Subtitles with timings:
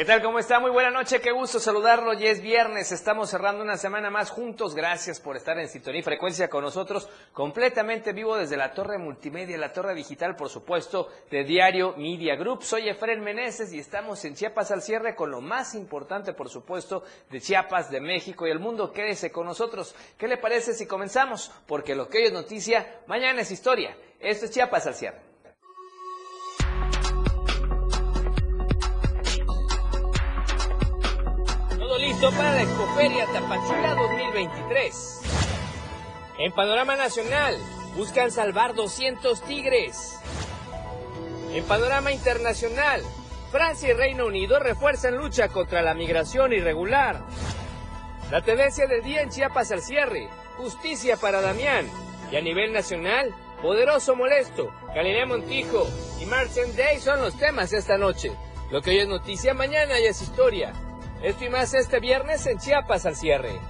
[0.00, 0.22] ¿Qué tal?
[0.22, 0.58] ¿Cómo está?
[0.58, 2.14] Muy buena noche, qué gusto saludarlo.
[2.14, 4.74] Ya es viernes, estamos cerrando una semana más juntos.
[4.74, 9.58] Gracias por estar en sintonía y frecuencia con nosotros, completamente vivo desde la torre multimedia,
[9.58, 12.62] la torre digital, por supuesto, de Diario Media Group.
[12.62, 17.04] Soy Efren Meneses y estamos en Chiapas al cierre con lo más importante, por supuesto,
[17.28, 18.92] de Chiapas, de México y el mundo.
[18.92, 19.94] Quédese con nosotros.
[20.16, 21.52] ¿Qué le parece si comenzamos?
[21.66, 23.94] Porque lo que hoy es noticia, mañana es historia.
[24.18, 25.29] Esto es Chiapas al cierre.
[32.28, 35.20] Para la Expoferia Tapachula 2023.
[36.38, 37.56] En Panorama Nacional,
[37.96, 40.18] buscan salvar 200 tigres.
[41.54, 43.02] En Panorama Internacional,
[43.50, 47.22] Francia y Reino Unido refuerzan lucha contra la migración irregular.
[48.30, 51.88] La tendencia del día en Chiapas al cierre, justicia para Damián.
[52.30, 55.88] Y a nivel nacional, poderoso molesto, Galilea Montijo
[56.20, 58.30] y Marchen Day son los temas esta noche.
[58.70, 60.74] Lo que hoy es noticia, mañana ya es historia.
[61.22, 63.60] Esto y más este viernes en Chiapas al cierre.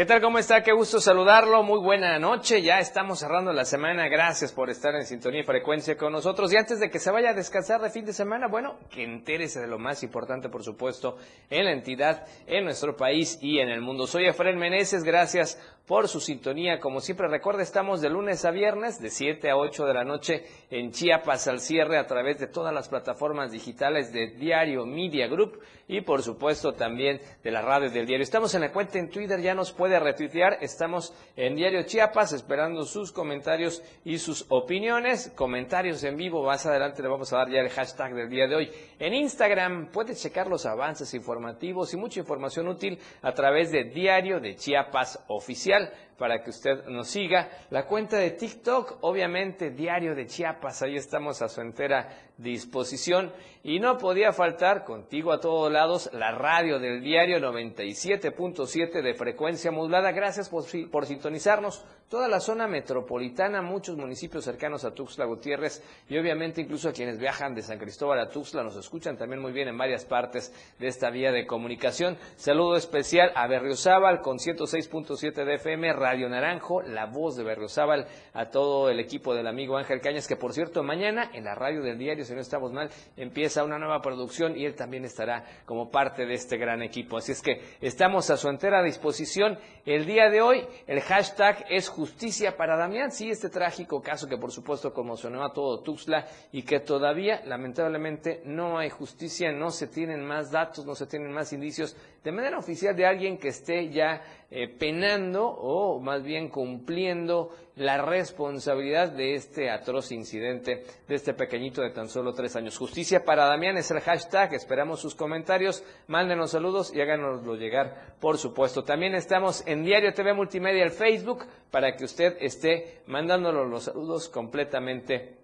[0.00, 0.22] ¿Qué tal?
[0.22, 0.62] ¿Cómo está?
[0.62, 1.62] Qué gusto saludarlo.
[1.62, 2.62] Muy buena noche.
[2.62, 4.08] Ya estamos cerrando la semana.
[4.08, 6.50] Gracias por estar en sintonía y frecuencia con nosotros.
[6.54, 9.60] Y antes de que se vaya a descansar de fin de semana, bueno, que entérese
[9.60, 11.18] de lo más importante, por supuesto,
[11.50, 14.06] en la entidad, en nuestro país y en el mundo.
[14.06, 15.04] Soy Efraín Meneses.
[15.04, 15.60] Gracias
[15.90, 16.78] por su sintonía.
[16.78, 20.44] Como siempre, recuerda, estamos de lunes a viernes, de 7 a 8 de la noche
[20.70, 25.58] en Chiapas al cierre a través de todas las plataformas digitales de Diario Media Group
[25.88, 28.22] y, por supuesto, también de la radio del diario.
[28.22, 30.58] Estamos en la cuenta en Twitter, ya nos puede retuitear.
[30.60, 35.32] Estamos en Diario Chiapas esperando sus comentarios y sus opiniones.
[35.34, 36.44] Comentarios en vivo.
[36.44, 38.70] Más adelante le vamos a dar ya el hashtag del día de hoy.
[39.00, 44.38] En Instagram puede checar los avances informativos y mucha información útil a través de Diario
[44.38, 45.88] de Chiapas Oficial Denn
[46.20, 47.48] para que usted nos siga.
[47.70, 53.32] La cuenta de TikTok, obviamente, Diario de Chiapas, ahí estamos a su entera disposición.
[53.62, 59.70] Y no podía faltar, contigo a todos lados, la radio del diario 97.7 de frecuencia
[59.70, 60.12] modulada.
[60.12, 66.18] Gracias por, por sintonizarnos toda la zona metropolitana, muchos municipios cercanos a Tuxtla Gutiérrez y
[66.18, 69.68] obviamente incluso a quienes viajan de San Cristóbal a Tuxtla nos escuchan también muy bien
[69.68, 72.18] en varias partes de esta vía de comunicación.
[72.34, 78.04] Saludo especial a Berriozábal con 106.7 de FM, Radio Naranjo, la voz de Berriozábal,
[78.34, 81.82] a todo el equipo del amigo Ángel Cañas, que por cierto mañana en la radio
[81.82, 85.88] del diario, si no estamos mal, empieza una nueva producción y él también estará como
[85.88, 87.16] parte de este gran equipo.
[87.16, 89.56] Así es que estamos a su entera disposición.
[89.86, 93.12] El día de hoy el hashtag es justicia para Damián.
[93.12, 98.42] Sí, este trágico caso que por supuesto conmocionó a todo Tuxtla y que todavía lamentablemente
[98.46, 102.58] no hay justicia, no se tienen más datos, no se tienen más indicios de manera
[102.58, 109.34] oficial de alguien que esté ya eh, penando o más bien cumpliendo la responsabilidad de
[109.34, 112.76] este atroz incidente de este pequeñito de tan solo tres años.
[112.76, 118.36] Justicia para Damián es el hashtag, esperamos sus comentarios, mándenos saludos y háganoslo llegar, por
[118.36, 118.84] supuesto.
[118.84, 124.28] También estamos en Diario TV Multimedia, el Facebook, para que usted esté mandándonos los saludos
[124.28, 125.36] completamente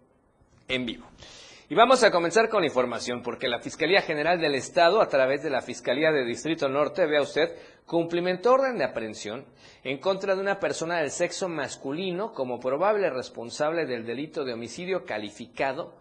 [0.69, 1.06] en vivo.
[1.69, 5.43] Y vamos a comenzar con la información, porque la Fiscalía General del Estado, a través
[5.43, 7.56] de la Fiscalía de Distrito Norte, vea usted,
[7.87, 9.44] cumplimentó orden de aprehensión
[9.82, 15.05] en contra de una persona del sexo masculino como probable responsable del delito de homicidio
[15.05, 15.94] calificado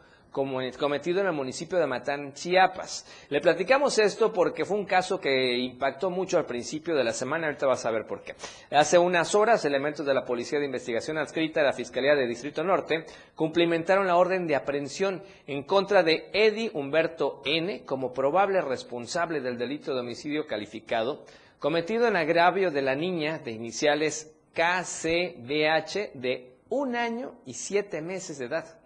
[0.77, 3.05] cometido en el municipio de Matán, Chiapas.
[3.29, 7.47] Le platicamos esto porque fue un caso que impactó mucho al principio de la semana,
[7.47, 8.35] ahorita vas a ver por qué.
[8.71, 12.65] Hace unas horas, elementos de la Policía de Investigación adscrita a la Fiscalía de Distrito
[12.65, 17.85] Norte cumplimentaron la orden de aprehensión en contra de Eddie Humberto N.
[17.85, 21.23] como probable responsable del delito de homicidio calificado
[21.59, 28.37] cometido en agravio de la niña de iniciales KCBH de un año y siete meses
[28.39, 28.84] de edad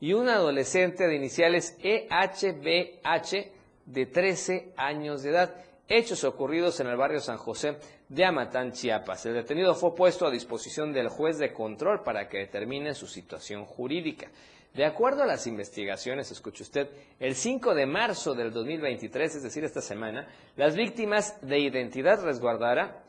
[0.00, 3.50] y un adolescente de iniciales EHBH
[3.86, 5.54] de 13 años de edad.
[5.88, 7.76] Hechos ocurridos en el barrio San José
[8.08, 9.26] de Amatán, Chiapas.
[9.26, 13.64] El detenido fue puesto a disposición del juez de control para que determine su situación
[13.64, 14.28] jurídica.
[14.72, 16.88] De acuerdo a las investigaciones, escuche usted,
[17.18, 23.02] el 5 de marzo del 2023, es decir, esta semana, las víctimas de identidad resguardara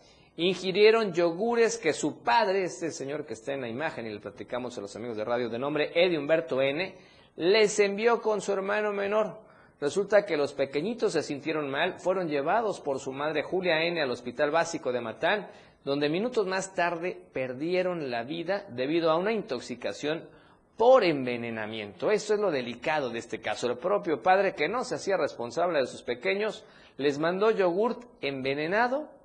[0.47, 4.75] ingirieron yogures que su padre, este señor que está en la imagen y le platicamos
[4.75, 6.95] a los amigos de radio de nombre Eddie Humberto N.,
[7.35, 9.39] les envió con su hermano menor.
[9.79, 14.09] Resulta que los pequeñitos se sintieron mal, fueron llevados por su madre Julia N al
[14.09, 15.47] Hospital Básico de Matán,
[15.83, 20.27] donde minutos más tarde perdieron la vida debido a una intoxicación
[20.75, 22.09] por envenenamiento.
[22.09, 23.67] Eso es lo delicado de este caso.
[23.67, 26.65] El propio padre que no se hacía responsable de sus pequeños
[26.97, 29.20] les mandó yogurt envenenado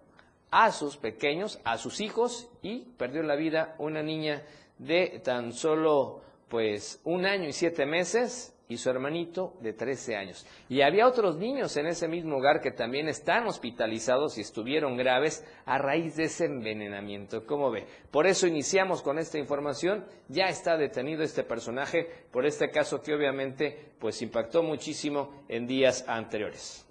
[0.51, 4.43] a sus pequeños, a sus hijos y perdió la vida una niña
[4.79, 10.47] de tan solo pues un año y siete meses y su hermanito de 13 años.
[10.69, 15.45] Y había otros niños en ese mismo hogar que también están hospitalizados y estuvieron graves
[15.65, 17.47] a raíz de ese envenenamiento.
[17.47, 17.87] ¿Cómo ve?
[18.11, 20.05] Por eso iniciamos con esta información.
[20.29, 26.05] Ya está detenido este personaje por este caso que obviamente pues impactó muchísimo en días
[26.09, 26.86] anteriores.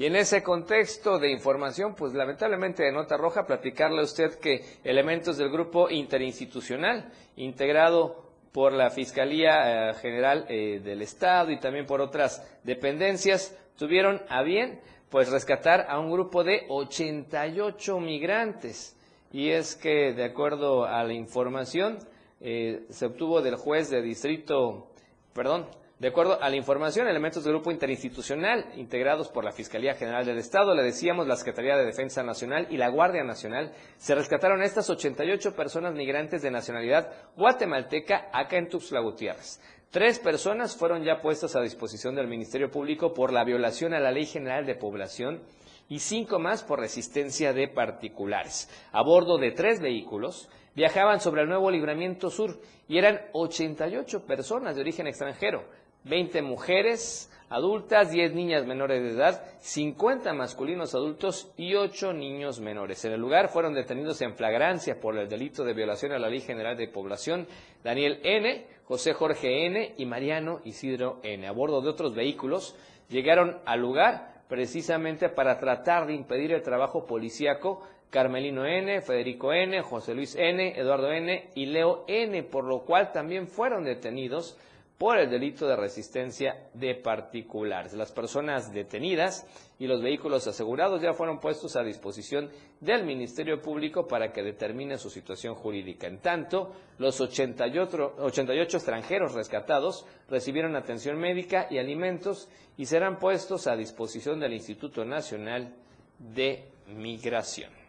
[0.00, 4.64] Y en ese contexto de información, pues lamentablemente de nota roja, platicarle a usted que
[4.82, 11.84] elementos del grupo interinstitucional integrado por la Fiscalía eh, General eh, del Estado y también
[11.84, 14.80] por otras dependencias, tuvieron a bien
[15.10, 18.96] pues rescatar a un grupo de 88 migrantes.
[19.34, 21.98] Y es que, de acuerdo a la información,
[22.40, 24.92] eh, se obtuvo del juez de distrito,
[25.34, 25.66] perdón,
[26.00, 30.38] de acuerdo a la información, elementos del grupo interinstitucional integrados por la Fiscalía General del
[30.38, 34.88] Estado, le decíamos la Secretaría de Defensa Nacional y la Guardia Nacional, se rescataron estas
[34.88, 39.60] 88 personas migrantes de nacionalidad guatemalteca acá en Tuxtla Gutiérrez.
[39.90, 44.10] Tres personas fueron ya puestas a disposición del Ministerio Público por la violación a la
[44.10, 45.42] Ley General de Población
[45.90, 48.70] y cinco más por resistencia de particulares.
[48.92, 52.58] A bordo de tres vehículos viajaban sobre el nuevo Libramiento Sur
[52.88, 55.64] y eran 88 personas de origen extranjero
[56.04, 63.04] 20 mujeres adultas, 10 niñas menores de edad, 50 masculinos adultos y 8 niños menores.
[63.04, 66.40] En el lugar fueron detenidos en flagrancia por el delito de violación a la Ley
[66.40, 67.46] General de Población
[67.82, 69.94] Daniel N., José Jorge N.
[69.98, 71.46] y Mariano Isidro N.
[71.46, 72.76] A bordo de otros vehículos
[73.08, 79.82] llegaron al lugar precisamente para tratar de impedir el trabajo policíaco Carmelino N., Federico N.,
[79.82, 81.50] José Luis N., Eduardo N.
[81.54, 84.58] y Leo N., por lo cual también fueron detenidos
[85.00, 87.94] por el delito de resistencia de particulares.
[87.94, 89.46] Las personas detenidas
[89.78, 92.50] y los vehículos asegurados ya fueron puestos a disposición
[92.80, 96.06] del Ministerio Público para que determine su situación jurídica.
[96.06, 103.68] En tanto, los 88, 88 extranjeros rescatados recibieron atención médica y alimentos y serán puestos
[103.68, 105.76] a disposición del Instituto Nacional
[106.18, 107.79] de Migración.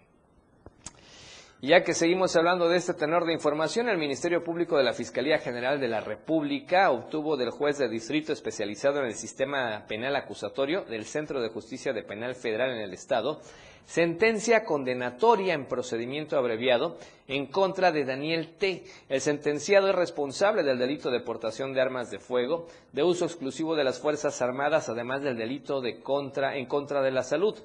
[1.64, 5.38] Ya que seguimos hablando de este tenor de información, el Ministerio Público de la Fiscalía
[5.38, 10.84] General de la República obtuvo del juez de distrito especializado en el sistema penal acusatorio
[10.86, 13.42] del Centro de Justicia de Penal Federal en el Estado
[13.86, 16.98] sentencia condenatoria en procedimiento abreviado
[17.28, 18.84] en contra de Daniel T.
[19.10, 23.76] El sentenciado es responsable del delito de portación de armas de fuego, de uso exclusivo
[23.76, 27.58] de las Fuerzas Armadas, además del delito de contra, en contra de la salud.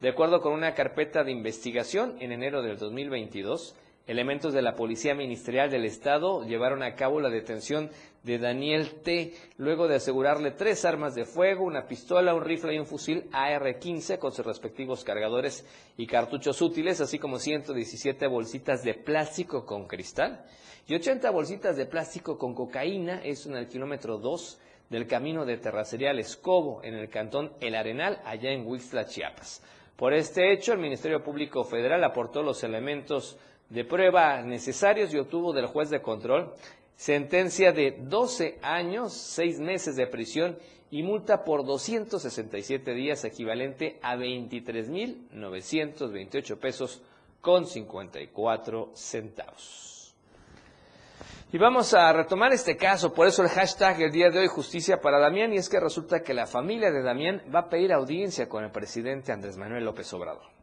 [0.00, 3.74] De acuerdo con una carpeta de investigación, en enero del 2022,
[4.06, 7.90] elementos de la Policía Ministerial del Estado llevaron a cabo la detención
[8.22, 9.34] de Daniel T.
[9.58, 14.18] luego de asegurarle tres armas de fuego, una pistola, un rifle y un fusil AR-15
[14.18, 15.66] con sus respectivos cargadores
[15.96, 20.44] y cartuchos útiles, así como 117 bolsitas de plástico con cristal
[20.86, 24.60] y 80 bolsitas de plástico con cocaína, es en el kilómetro 2
[24.90, 29.62] del camino de Terracería al Escobo, en el cantón El Arenal, allá en Huixtla, Chiapas.
[29.96, 33.38] Por este hecho, el Ministerio Público Federal aportó los elementos
[33.68, 36.54] de prueba necesarios y obtuvo del juez de control
[36.96, 40.56] sentencia de 12 años, 6 meses de prisión
[40.90, 47.02] y multa por 267 días equivalente a 23.928 pesos
[47.40, 50.14] con 54 centavos.
[51.52, 55.00] Y vamos a retomar este caso, por eso el hashtag el día de hoy Justicia
[55.00, 58.48] para Damián, y es que resulta que la familia de Damián va a pedir audiencia
[58.48, 60.53] con el presidente Andrés Manuel López Obrador.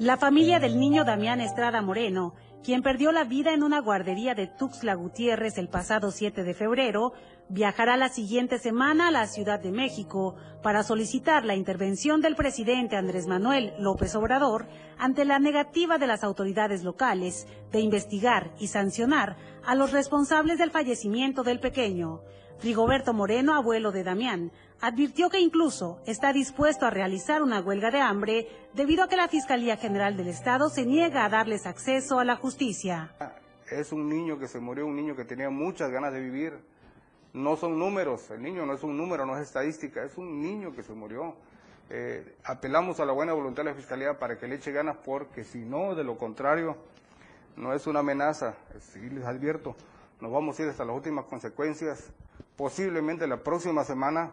[0.00, 2.32] La familia del niño Damián Estrada Moreno,
[2.64, 7.12] quien perdió la vida en una guardería de Tuxtla Gutiérrez el pasado 7 de febrero,
[7.50, 12.96] viajará la siguiente semana a la Ciudad de México para solicitar la intervención del presidente
[12.96, 19.36] Andrés Manuel López Obrador ante la negativa de las autoridades locales de investigar y sancionar
[19.66, 22.22] a los responsables del fallecimiento del pequeño.
[22.62, 24.52] Rigoberto Moreno, abuelo de Damián,
[24.82, 29.28] advirtió que incluso está dispuesto a realizar una huelga de hambre debido a que la
[29.28, 33.14] Fiscalía General del Estado se niega a darles acceso a la justicia.
[33.70, 36.58] Es un niño que se murió, un niño que tenía muchas ganas de vivir.
[37.32, 40.74] No son números, el niño no es un número, no es estadística, es un niño
[40.74, 41.36] que se murió.
[41.88, 45.44] Eh, apelamos a la buena voluntad de la Fiscalía para que le eche ganas porque
[45.44, 46.76] si no, de lo contrario,
[47.56, 49.76] no es una amenaza, sí les advierto,
[50.20, 52.12] nos vamos a ir hasta las últimas consecuencias
[52.60, 54.32] posiblemente la próxima semana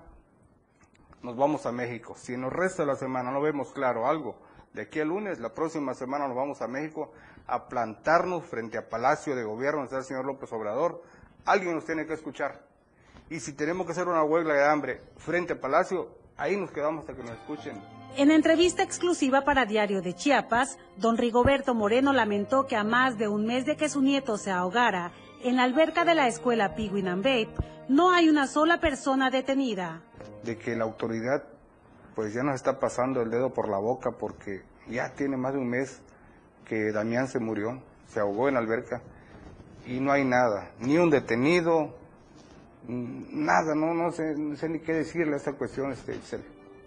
[1.24, 2.14] nos vamos a México.
[2.18, 4.36] Si resto de la semana no vemos claro algo,
[4.74, 7.14] de aquí al lunes, la próxima semana nos vamos a México
[7.48, 11.02] a plantarnos frente a Palacio de Gobierno, está el señor López Obrador.
[11.46, 12.62] Alguien nos tiene que escuchar.
[13.30, 17.08] Y si tenemos que hacer una huelga de hambre frente a Palacio, ahí nos quedamos
[17.08, 17.82] hasta que nos escuchen.
[18.18, 23.30] En entrevista exclusiva para Diario de Chiapas, don Rigoberto Moreno lamentó que a más de
[23.30, 27.06] un mes de que su nieto se ahogara en la alberca de la escuela Piguin
[27.06, 27.54] Babe,
[27.90, 30.02] no hay una sola persona detenida.
[30.44, 31.44] De que la autoridad
[32.16, 35.60] pues ya nos está pasando el dedo por la boca porque ya tiene más de
[35.60, 36.02] un mes
[36.66, 39.02] que Damián se murió, se ahogó en la alberca
[39.86, 41.96] y no hay nada, ni un detenido,
[42.88, 46.20] nada, no, no, sé, ni qué decirle a esta cuestión, este,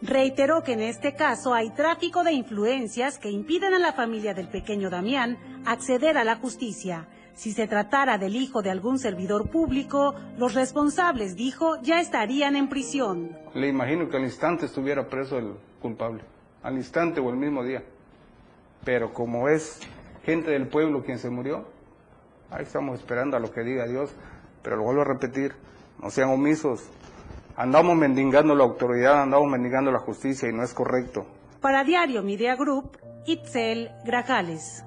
[0.02, 4.48] Reiteró que en este caso hay tráfico de influencias que impiden a la familia del
[4.48, 7.06] pequeño Damián acceder a la justicia.
[7.40, 12.68] Si se tratara del hijo de algún servidor público, los responsables, dijo, ya estarían en
[12.68, 13.34] prisión.
[13.54, 16.22] Le imagino que al instante estuviera preso el culpable,
[16.62, 17.82] al instante o el mismo día.
[18.84, 19.80] Pero como es
[20.22, 21.64] gente del pueblo quien se murió,
[22.50, 24.14] ahí estamos esperando a lo que diga Dios.
[24.62, 25.54] Pero lo vuelvo a repetir,
[25.98, 26.90] no sean omisos.
[27.56, 31.24] Andamos mendigando la autoridad, andamos mendigando la justicia y no es correcto.
[31.62, 34.84] Para Diario Media Group, Itzel Grajales.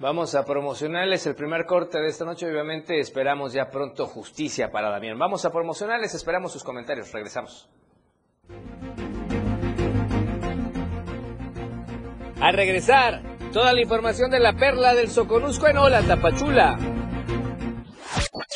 [0.00, 2.46] Vamos a promocionarles el primer corte de esta noche.
[2.46, 5.18] Obviamente esperamos ya pronto justicia para Damián.
[5.18, 7.10] Vamos a promocionarles, esperamos sus comentarios.
[7.10, 7.68] Regresamos.
[12.40, 16.78] A regresar, toda la información de la perla del Soconusco en Ola, Tapachula.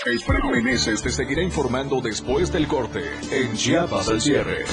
[0.07, 4.65] Alfredo Meneses te seguirá informando después del corte en Chiapas al cierre.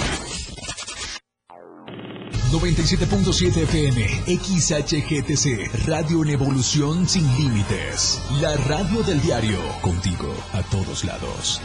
[2.51, 8.19] 97.7 FM, XHGTC, Radio en Evolución Sin Límites.
[8.41, 11.61] La radio del diario, contigo a todos lados.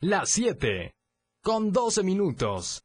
[0.00, 0.94] Las 7,
[1.42, 2.84] con 12 minutos.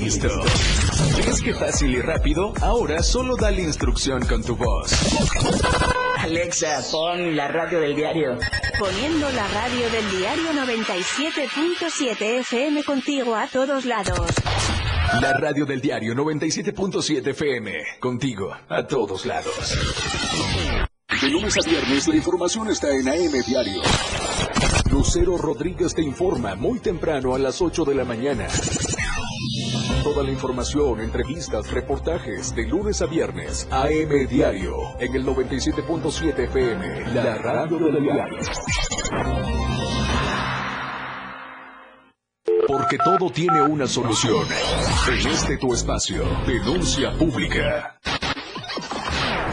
[0.00, 0.28] listo.
[1.26, 2.52] ¿Ves qué fácil y rápido?
[2.60, 4.92] Ahora solo dale instrucción con tu voz.
[6.18, 8.38] Alexa, pon la radio del diario.
[8.78, 14.30] Poniendo la radio del diario 97.7 FM contigo a todos lados.
[15.20, 19.76] La radio del diario 97.7 FM, contigo a todos lados.
[21.20, 23.82] De lunes a viernes la información está en AM Diario.
[24.90, 28.46] Lucero Rodríguez te informa muy temprano a las 8 de la mañana.
[30.02, 37.14] Toda la información, entrevistas, reportajes de lunes a viernes, AM Diario, en el 97.7 FM,
[37.14, 38.38] la radio del diario.
[42.66, 44.46] Porque todo tiene una solución.
[45.08, 47.98] En este tu espacio, denuncia pública.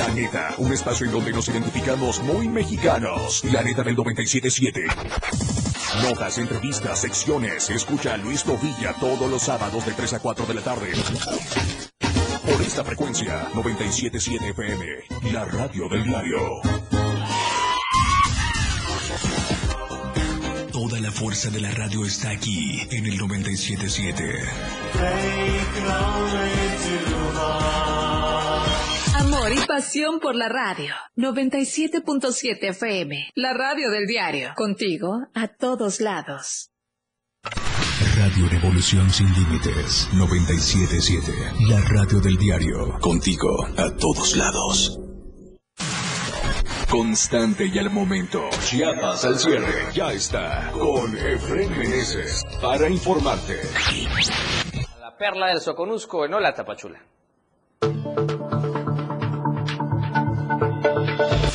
[0.00, 3.44] La neta, un espacio en donde nos identificamos muy mexicanos.
[3.52, 4.86] La neta del 977.
[6.02, 7.68] Notas, entrevistas, secciones.
[7.68, 10.92] Escucha a Luis Tovilla todos los sábados de 3 a 4 de la tarde.
[12.46, 14.86] Por esta frecuencia, 977 FM,
[15.34, 16.62] la radio del diario.
[20.72, 24.48] Toda la fuerza de la radio está aquí en el 977.
[29.52, 30.94] Y pasión por la radio.
[31.16, 33.30] 97.7 FM.
[33.34, 34.52] La radio del diario.
[34.54, 36.70] Contigo a todos lados.
[37.42, 40.08] Radio Revolución sin límites.
[40.14, 41.32] 977.
[41.68, 42.96] La radio del diario.
[43.00, 45.00] Contigo a todos lados.
[46.88, 48.48] Constante y al momento.
[48.64, 49.92] Chiapas al cierre.
[49.92, 50.70] Ya está.
[50.70, 52.44] Con Efren Meneses.
[52.62, 53.56] Para informarte.
[55.00, 57.00] La perla del Soconusco en Hola Tapachula.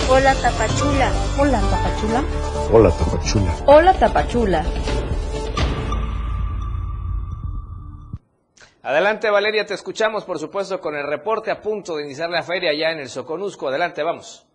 [0.08, 1.12] Hola Tapachula.
[1.40, 2.24] Hola Tapachula.
[2.72, 3.56] Hola Tapachula.
[3.66, 4.66] Hola Tapachula.
[8.84, 12.72] Adelante Valeria, te escuchamos por supuesto con el reporte a punto de iniciar la feria
[12.72, 13.70] ya en el Soconusco.
[13.70, 14.46] Adelante, vamos.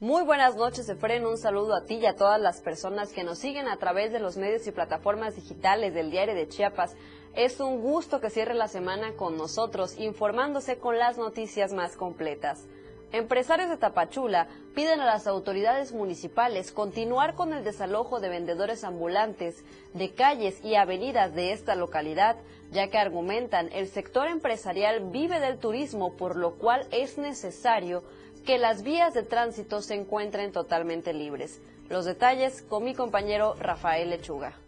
[0.00, 1.26] Muy buenas noches, Efren.
[1.26, 4.20] Un saludo a ti y a todas las personas que nos siguen a través de
[4.20, 6.96] los medios y plataformas digitales del Diario de Chiapas.
[7.36, 12.64] Es un gusto que cierre la semana con nosotros, informándose con las noticias más completas.
[13.10, 19.64] Empresarios de Tapachula piden a las autoridades municipales continuar con el desalojo de vendedores ambulantes
[19.94, 22.36] de calles y avenidas de esta localidad,
[22.70, 28.04] ya que argumentan el sector empresarial vive del turismo, por lo cual es necesario
[28.46, 31.60] que las vías de tránsito se encuentren totalmente libres.
[31.88, 34.63] Los detalles con mi compañero Rafael Lechuga.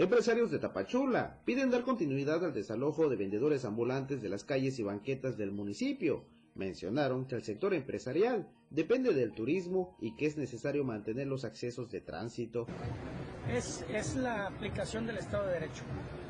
[0.00, 4.82] Empresarios de Tapachula piden dar continuidad al desalojo de vendedores ambulantes de las calles y
[4.82, 6.24] banquetas del municipio.
[6.54, 11.90] Mencionaron que el sector empresarial depende del turismo y que es necesario mantener los accesos
[11.90, 12.66] de tránsito.
[13.52, 15.82] Es, es la aplicación del Estado de Derecho.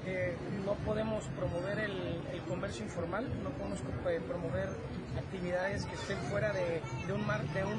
[0.05, 0.35] Eh,
[0.67, 1.93] no podemos promover el,
[2.33, 4.69] el, comercio informal, no podemos eh, promover
[5.17, 7.79] actividades que estén fuera de, de un, mar, de un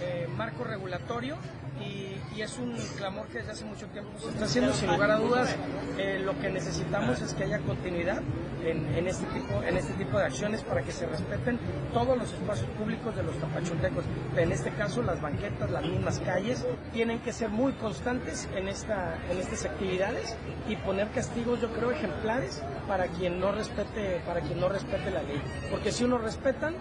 [0.00, 1.36] eh, marco regulatorio
[1.80, 5.10] y, y, es un clamor que desde hace mucho tiempo se está haciendo sin lugar
[5.10, 5.56] a dudas.
[5.98, 8.22] Eh, lo que necesitamos es que haya continuidad
[8.64, 11.58] en, en, este tipo, en este tipo de acciones para que se respeten
[11.92, 14.04] todos los espacios públicos de los tapachultecos.
[14.36, 19.18] En este caso, las banquetas, las mismas calles, tienen que ser muy constantes en, esta,
[19.30, 20.36] en estas actividades
[20.68, 25.22] y poner castigos, yo creo, ejemplares para quien no respete, para quien no respete la
[25.22, 25.40] ley.
[25.70, 26.74] Porque si uno respetan,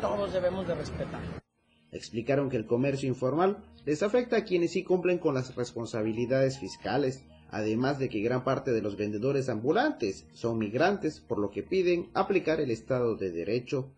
[0.00, 1.39] todos debemos de respetar.
[1.92, 7.24] Explicaron que el comercio informal les afecta a quienes sí cumplen con las responsabilidades fiscales,
[7.50, 12.08] además de que gran parte de los vendedores ambulantes son migrantes, por lo que piden
[12.14, 13.90] aplicar el Estado de Derecho.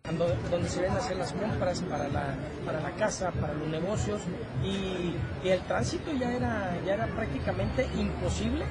[0.49, 4.21] Donde se ven hacer las compras para la, para la casa, para los negocios,
[4.63, 8.65] y, y el tránsito ya era, ya era prácticamente imposible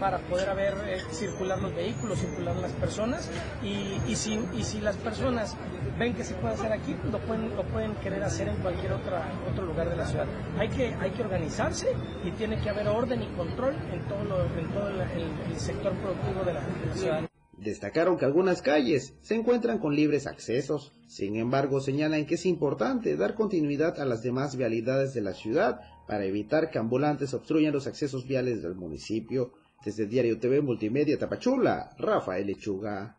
[0.00, 3.30] para poder haber eh, circular los vehículos, circular las personas
[3.62, 5.56] y, si, las personas
[5.98, 9.32] ven que se puede hacer aquí, lo pueden, lo pueden querer hacer en cualquier otra,
[9.50, 10.26] otro lugar de la ciudad.
[10.58, 11.88] Hay que, organizarse
[12.24, 16.44] y tiene que haber orden y control en todo, lo, en todo el, sector productivo
[16.44, 16.62] de la
[16.94, 17.28] ciudad.
[17.58, 23.16] Destacaron que algunas calles se encuentran con libres accesos, sin embargo señalan que es importante
[23.16, 27.88] dar continuidad a las demás vialidades de la ciudad para evitar que ambulantes obstruyan los
[27.88, 29.52] accesos viales del municipio.
[29.84, 33.16] Desde Diario TV Multimedia Tapachula, Rafael Lechuga.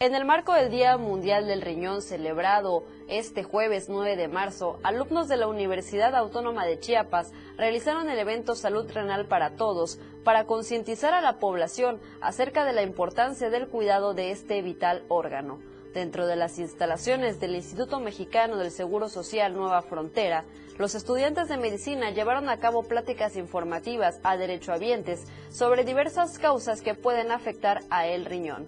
[0.00, 5.28] En el marco del Día Mundial del Riñón celebrado este jueves 9 de marzo, alumnos
[5.28, 11.12] de la Universidad Autónoma de Chiapas realizaron el evento Salud Renal para Todos para concientizar
[11.12, 15.58] a la población acerca de la importancia del cuidado de este vital órgano.
[15.94, 20.44] Dentro de las instalaciones del Instituto Mexicano del Seguro Social Nueva Frontera,
[20.76, 26.94] los estudiantes de medicina llevaron a cabo pláticas informativas a derechohabientes sobre diversas causas que
[26.94, 28.66] pueden afectar a el riñón.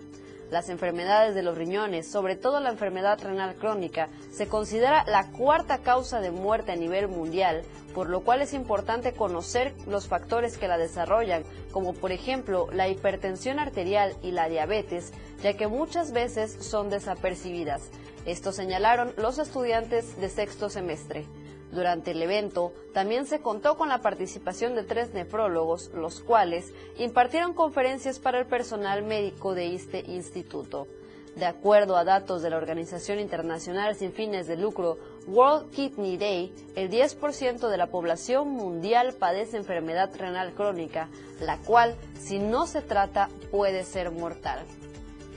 [0.50, 5.78] Las enfermedades de los riñones, sobre todo la enfermedad renal crónica, se considera la cuarta
[5.78, 7.62] causa de muerte a nivel mundial,
[7.94, 12.88] por lo cual es importante conocer los factores que la desarrollan, como por ejemplo la
[12.88, 17.88] hipertensión arterial y la diabetes, ya que muchas veces son desapercibidas.
[18.26, 21.26] Esto señalaron los estudiantes de sexto semestre.
[21.72, 27.54] Durante el evento también se contó con la participación de tres nefrólogos, los cuales impartieron
[27.54, 30.88] conferencias para el personal médico de este instituto.
[31.36, 36.52] De acuerdo a datos de la Organización Internacional sin fines de lucro World Kidney Day,
[36.74, 41.08] el 10% de la población mundial padece enfermedad renal crónica,
[41.40, 44.66] la cual, si no se trata, puede ser mortal.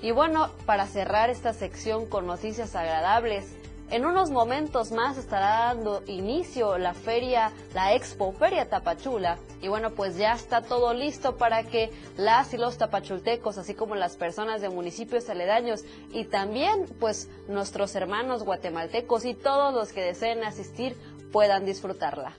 [0.02, 3.56] Y bueno, para cerrar esta sección con noticias agradables,
[3.94, 9.38] en unos momentos más estará dando inicio la feria, la Expo Feria Tapachula.
[9.62, 13.94] Y bueno, pues ya está todo listo para que las y los tapachultecos, así como
[13.94, 20.02] las personas de municipios aledaños y también pues nuestros hermanos guatemaltecos y todos los que
[20.02, 20.98] deseen asistir
[21.32, 22.34] puedan disfrutarla.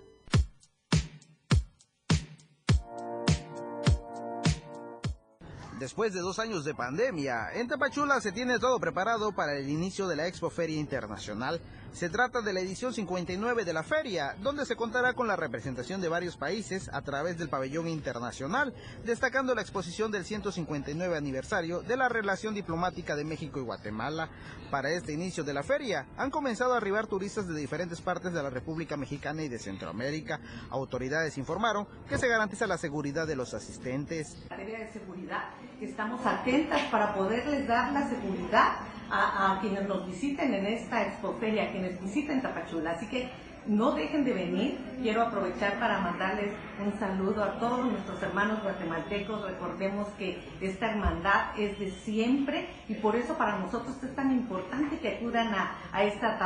[5.78, 10.06] Después de dos años de pandemia, en Tapachula se tiene todo preparado para el inicio
[10.06, 11.60] de la Expo Feria Internacional
[11.94, 16.00] Se trata de la edición 59 de la feria, donde se contará con la representación
[16.00, 21.96] de varios países a través del pabellón internacional, destacando la exposición del 159 aniversario de
[21.96, 24.28] la relación diplomática de México y Guatemala.
[24.72, 28.42] Para este inicio de la feria han comenzado a arribar turistas de diferentes partes de
[28.42, 30.40] la República Mexicana y de Centroamérica.
[30.70, 34.36] Autoridades informaron que se garantiza la seguridad de los asistentes.
[34.50, 35.44] de seguridad,
[35.80, 38.78] estamos atentas para poderles dar la seguridad
[39.14, 42.92] a, quienes nos visiten en esta expoferia, a quienes visiten Tapachula.
[42.92, 43.28] Así que
[43.66, 44.94] no dejen de venir.
[45.02, 49.42] Quiero aprovechar para mandarles un saludo a todos nuestros hermanos guatemaltecos.
[49.42, 54.98] Recordemos que esta hermandad es de siempre y por eso para nosotros es tan importante
[54.98, 56.38] que acudan a, esta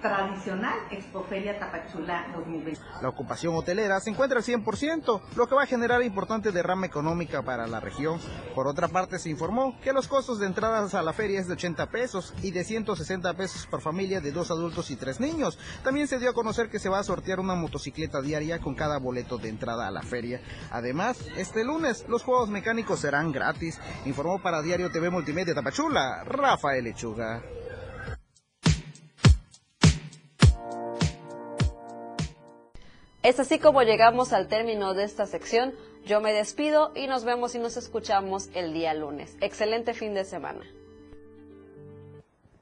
[0.00, 2.80] tradicional Expoferia Tapachula 2020.
[3.02, 7.42] La ocupación hotelera se encuentra al 100%, lo que va a generar importante derrama económica
[7.42, 8.20] para la región.
[8.54, 11.54] Por otra parte, se informó que los costos de entradas a la feria es de
[11.54, 15.58] 80 pesos y de 160 pesos por familia de dos adultos y tres niños.
[15.82, 18.98] También se dio a conocer que se va a sortear una motocicleta diaria con cada
[18.98, 20.40] boleto de entrada a la feria.
[20.70, 26.84] Además, este lunes los juegos mecánicos serán gratis, informó para Diario TV Multimedia Tapachula, Rafael
[26.84, 27.42] Lechuga.
[33.22, 35.72] Es así como llegamos al término de esta sección.
[36.04, 39.36] Yo me despido y nos vemos y nos escuchamos el día lunes.
[39.40, 40.62] Excelente fin de semana.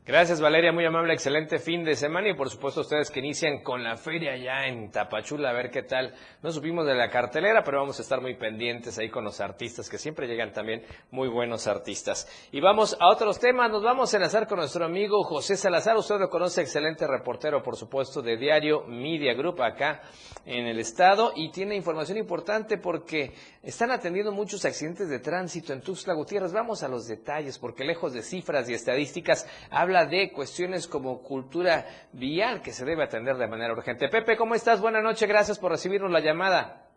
[0.04, 3.84] Gracias Valeria, muy amable, excelente fin de semana y por supuesto ustedes que inician con
[3.84, 6.12] la feria ya en Tapachula, a ver qué tal.
[6.42, 9.88] No supimos de la cartelera, pero vamos a estar muy pendientes ahí con los artistas,
[9.88, 12.26] que siempre llegan también muy buenos artistas.
[12.50, 16.18] Y vamos a otros temas, nos vamos a enlazar con nuestro amigo José Salazar, usted
[16.18, 20.02] lo conoce, excelente reportero, por supuesto, de Diario Media Group acá
[20.44, 25.80] en el estado y tiene información importante porque están atendiendo muchos accidentes de tránsito en
[25.80, 26.52] Tuxtla Gutiérrez.
[26.52, 31.22] Vamos a los detalles porque lejos de cifras y estadísticas, habla habla de cuestiones como
[31.22, 34.08] cultura vial que se debe atender de manera urgente.
[34.08, 34.80] Pepe, ¿cómo estás?
[34.80, 36.88] Buenas noches, gracias por recibirnos la llamada.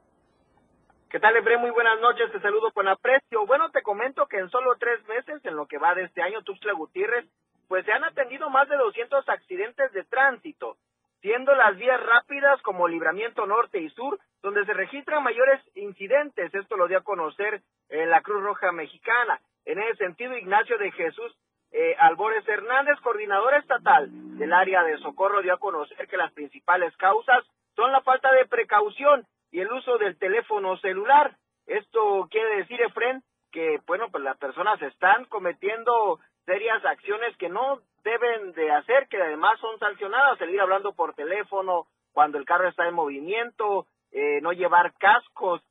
[1.10, 1.58] ¿Qué tal, Ebre?
[1.58, 3.45] Muy buenas noches, te saludo con aprecio.
[3.45, 6.41] Bueno, te comento que en solo tres meses, en lo que va de este año,
[6.43, 7.25] Tuxtla Gutiérrez,
[7.67, 10.77] pues se han atendido más de 200 accidentes de tránsito,
[11.19, 16.53] siendo las vías rápidas como Libramiento Norte y Sur, donde se registran mayores incidentes.
[16.55, 19.41] Esto lo dio a conocer eh, la Cruz Roja Mexicana.
[19.65, 21.36] En ese sentido, Ignacio de Jesús
[21.78, 24.08] eh, Albores Hernández, coordinador estatal
[24.38, 27.44] del área de socorro, dio a conocer que las principales causas
[27.76, 31.36] son la falta de precaución y el uso del teléfono celular.
[31.68, 37.82] Esto quiere decir, Efren, que, bueno, pues las personas están cometiendo serias acciones que no
[38.06, 42.70] deben de hacer, que además son sancionadas, el ir hablando por teléfono cuando el carro
[42.70, 45.62] está en movimiento, eh, no llevar cascos.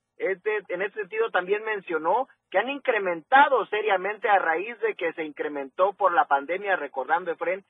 [0.69, 5.93] En este sentido también mencionó que han incrementado seriamente a raíz de que se incrementó
[5.93, 7.65] por la pandemia, recordando, Efren,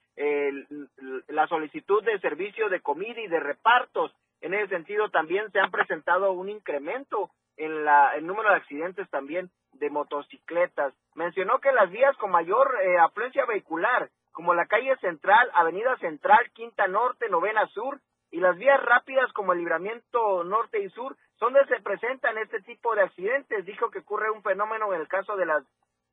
[1.28, 4.14] la solicitud de servicio de comida y de repartos.
[4.40, 9.08] En ese sentido, también se han presentado un incremento en la, el número de accidentes
[9.10, 10.92] también de motocicletas.
[11.14, 16.50] Mencionó que las vías con mayor eh, afluencia vehicular, como la calle Central, Avenida Central,
[16.52, 18.00] Quinta Norte, Novena Sur,
[18.34, 22.94] y las vías rápidas como el libramiento norte y sur donde se presentan este tipo
[22.94, 23.64] de accidentes.
[23.64, 25.64] Dijo que ocurre un fenómeno en el caso de las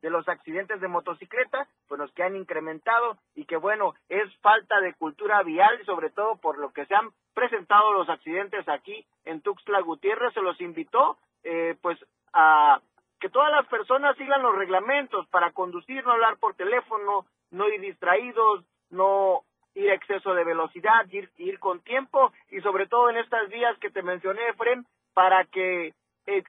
[0.02, 4.80] de los accidentes de motocicleta, pues los que han incrementado y que bueno, es falta
[4.80, 9.40] de cultura vial sobre todo por lo que se han presentado los accidentes aquí en
[9.40, 11.98] Tuxtla Gutiérrez, se los invitó eh, pues
[12.32, 12.80] a
[13.20, 17.80] que todas las personas sigan los reglamentos para conducir, no hablar por teléfono, no ir
[17.80, 19.42] distraídos, no
[19.74, 23.78] ir a exceso de velocidad, ir, ir con tiempo y sobre todo en estas vías
[23.78, 25.94] que te mencioné, Efren, para que
[26.26, 26.42] eh,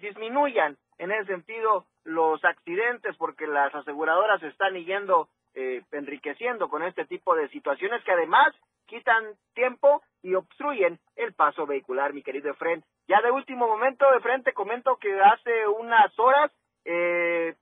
[0.00, 7.04] disminuyan en ese sentido los accidentes porque las aseguradoras están yendo eh, enriqueciendo con este
[7.04, 8.54] tipo de situaciones que además
[8.86, 12.82] quitan tiempo y obstruyen el paso vehicular, mi querido Efren.
[13.08, 16.50] Ya de último momento, Efren, te comento que hace unas horas
[16.84, 17.54] eh,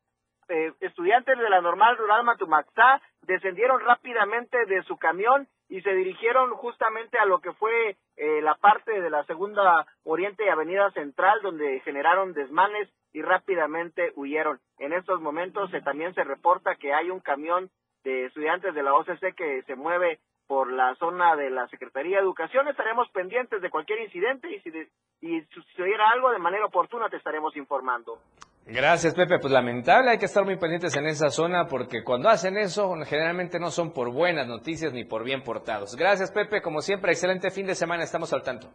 [0.49, 6.51] eh, estudiantes de la normal rural Matumaxá descendieron rápidamente de su camión y se dirigieron
[6.55, 11.41] justamente a lo que fue eh, la parte de la segunda Oriente y Avenida Central
[11.43, 14.61] donde generaron desmanes y rápidamente huyeron.
[14.79, 17.71] En estos momentos también se reporta que hay un camión
[18.05, 22.23] de estudiantes de la OCC que se mueve por la zona de la Secretaría de
[22.23, 22.69] Educación.
[22.69, 24.71] Estaremos pendientes de cualquier incidente y si,
[25.21, 28.19] y si sucediera algo de manera oportuna te estaremos informando.
[28.67, 29.39] Gracias, Pepe.
[29.41, 33.59] Pues lamentable, hay que estar muy pendientes en esa zona porque cuando hacen eso, generalmente
[33.59, 35.97] no son por buenas noticias ni por bien portados.
[35.97, 36.63] Gracias, Pepe.
[36.63, 38.05] Como siempre, excelente fin de semana.
[38.05, 38.71] Estamos al tanto.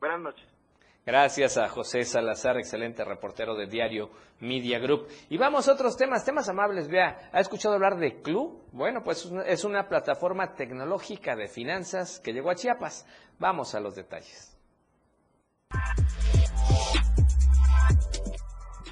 [0.00, 0.56] Buenas noches.
[1.06, 5.06] Gracias a José Salazar, excelente reportero de Diario Media Group.
[5.28, 6.88] Y vamos a otros temas, temas amables.
[6.88, 8.64] Vea, ¿ha escuchado hablar de Club?
[8.72, 13.06] Bueno, pues es una plataforma tecnológica de finanzas que llegó a Chiapas.
[13.38, 14.58] Vamos a los detalles.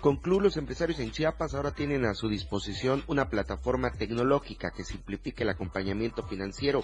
[0.04, 4.84] Con Club, los empresarios en Chiapas ahora tienen a su disposición una plataforma tecnológica que
[4.84, 6.82] simplifique el acompañamiento financiero.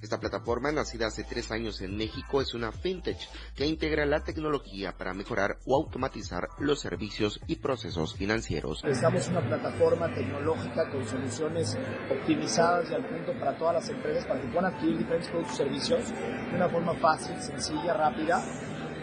[0.00, 3.18] Esta plataforma, nacida hace tres años en México, es una fintech
[3.54, 8.82] que integra la tecnología para mejorar o automatizar los servicios y procesos financieros.
[8.84, 11.76] Estamos una plataforma tecnológica con soluciones
[12.10, 15.58] optimizadas y al punto para todas las empresas para que puedan adquirir diferentes productos y
[15.58, 18.42] servicios de una forma fácil, sencilla, rápida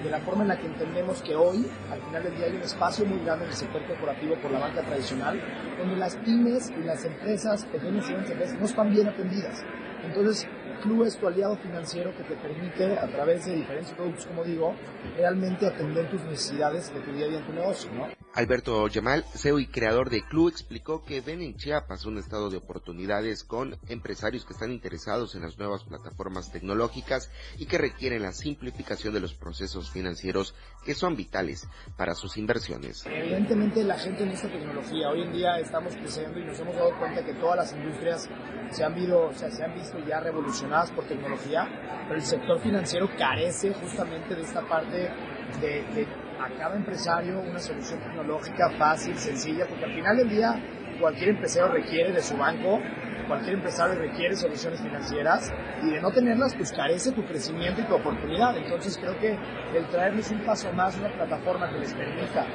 [0.04, 2.62] de la forma en la que entendemos que hoy, al final del día, hay un
[2.62, 5.40] espacio muy grande en el sector corporativo por la banca tradicional,
[5.78, 9.64] donde las pymes y las empresas, pequeñas y grandes empresas, no están bien atendidas.
[10.04, 10.48] Entonces,
[10.82, 14.74] Club es tu aliado financiero que te permite, a través de diferentes productos, como digo,
[15.18, 18.08] realmente atender tus necesidades de tu día a día en tu negocio, ¿no?
[18.40, 22.56] Alberto Yamal, CEO y creador de Club, explicó que ven en Chiapas un estado de
[22.56, 28.32] oportunidades con empresarios que están interesados en las nuevas plataformas tecnológicas y que requieren la
[28.32, 33.06] simplificación de los procesos financieros que son vitales para sus inversiones.
[33.08, 36.98] Evidentemente la gente en esta tecnología, hoy en día estamos creciendo y nos hemos dado
[36.98, 38.30] cuenta que todas las industrias
[38.72, 41.68] se han, visto, ya revolucionadas por tecnología,
[42.08, 45.12] pero el sector financiero carece justamente de esta parte
[45.60, 50.56] de, de a cada empresario una solución tecnológica fácil, sencilla, porque al final del día
[51.00, 52.80] cualquier empresario requiere de su banco,
[53.28, 55.52] cualquier empresario requiere soluciones financieras
[55.84, 58.56] y de no tenerlas pues carece tu crecimiento y tu oportunidad.
[58.58, 59.38] Entonces creo que
[59.76, 62.46] el traerles un paso más, una plataforma que les permita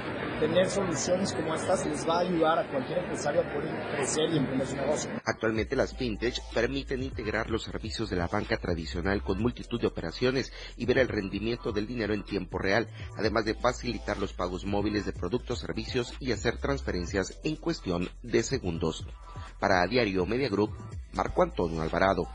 [0.40, 4.38] tener soluciones como estas les va a ayudar a cualquier empresario a poder crecer y
[4.38, 5.10] emprender su negocio.
[5.24, 10.52] Actualmente las fintech permiten integrar los servicios de la banca tradicional con multitud de operaciones
[10.76, 15.06] y ver el rendimiento del dinero en tiempo real, además de facilitar los pagos móviles
[15.06, 19.06] de productos, servicios y hacer transferencias en cuestión de segundos.
[19.64, 20.76] Para Diario Media Group,
[21.14, 22.28] Marco Antonio Alvarado.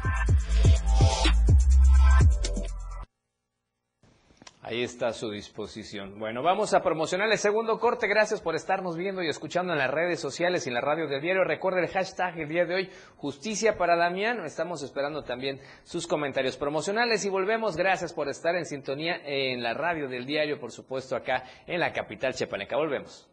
[4.63, 6.17] Ahí está a su disposición.
[6.17, 8.07] Bueno, vamos a promocionar el segundo corte.
[8.07, 11.21] Gracias por estarnos viendo y escuchando en las redes sociales y en la radio del
[11.21, 11.43] diario.
[11.43, 14.43] Recuerde el hashtag el día de hoy, justicia para Damián.
[14.43, 17.77] Estamos esperando también sus comentarios promocionales y volvemos.
[17.77, 21.93] Gracias por estar en sintonía en la radio del diario, por supuesto, acá en la
[21.93, 22.75] capital chepaneca.
[22.75, 23.29] Volvemos.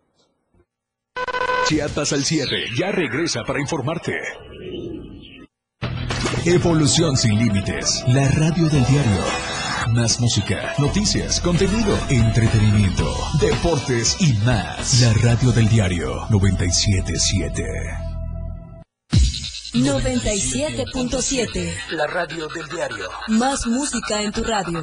[1.68, 2.64] Chiapas al cierre.
[2.78, 4.12] Ya regresa para informarte.
[6.44, 8.04] Evolución sin límites.
[8.06, 9.24] La radio del diario.
[9.92, 15.00] Más música, noticias, contenido, entretenimiento, deportes y más.
[15.00, 17.64] La radio del diario 977.
[19.74, 21.74] 97.7.
[21.90, 23.08] La radio del diario.
[23.28, 24.82] Más música en tu radio.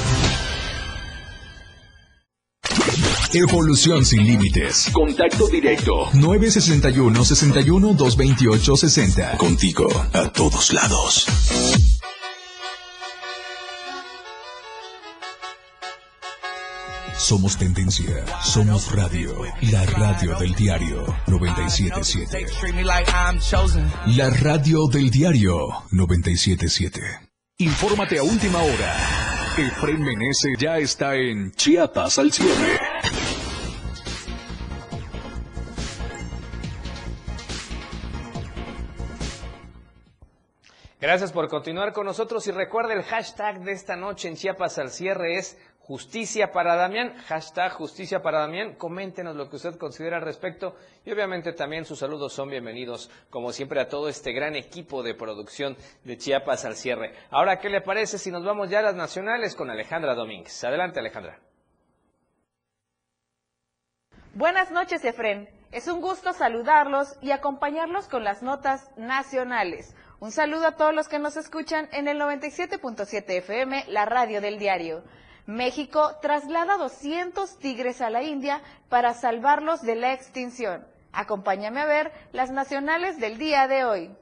[3.33, 4.89] Evolución sin límites.
[4.91, 6.09] Contacto directo.
[6.13, 9.37] 961 61 228 60.
[9.37, 11.25] Contigo a todos lados.
[17.17, 19.33] Somos tendencia, somos radio,
[19.71, 22.47] la radio del diario 977.
[24.07, 26.99] La radio del diario 977.
[27.59, 29.30] Infórmate a última hora.
[29.57, 32.79] Efren Menezes ya está en Chiapas al cierre.
[41.01, 44.89] Gracias por continuar con nosotros y recuerda el hashtag de esta noche en Chiapas al
[44.89, 45.57] cierre es
[45.91, 50.73] Justicia para Damián, hashtag Justicia para Damián, coméntenos lo que usted considera al respecto
[51.03, 55.15] y obviamente también sus saludos son bienvenidos, como siempre, a todo este gran equipo de
[55.15, 55.75] producción
[56.05, 57.13] de Chiapas al cierre.
[57.29, 60.63] Ahora, ¿qué le parece si nos vamos ya a las nacionales con Alejandra Domínguez?
[60.63, 61.41] Adelante, Alejandra.
[64.33, 65.49] Buenas noches, Efren.
[65.73, 69.93] Es un gusto saludarlos y acompañarlos con las notas nacionales.
[70.21, 74.57] Un saludo a todos los que nos escuchan en el 97.7 FM, la radio del
[74.57, 75.03] diario.
[75.51, 80.87] México traslada 200 tigres a la India para salvarlos de la extinción.
[81.11, 84.15] Acompáñame a ver las nacionales del día de hoy.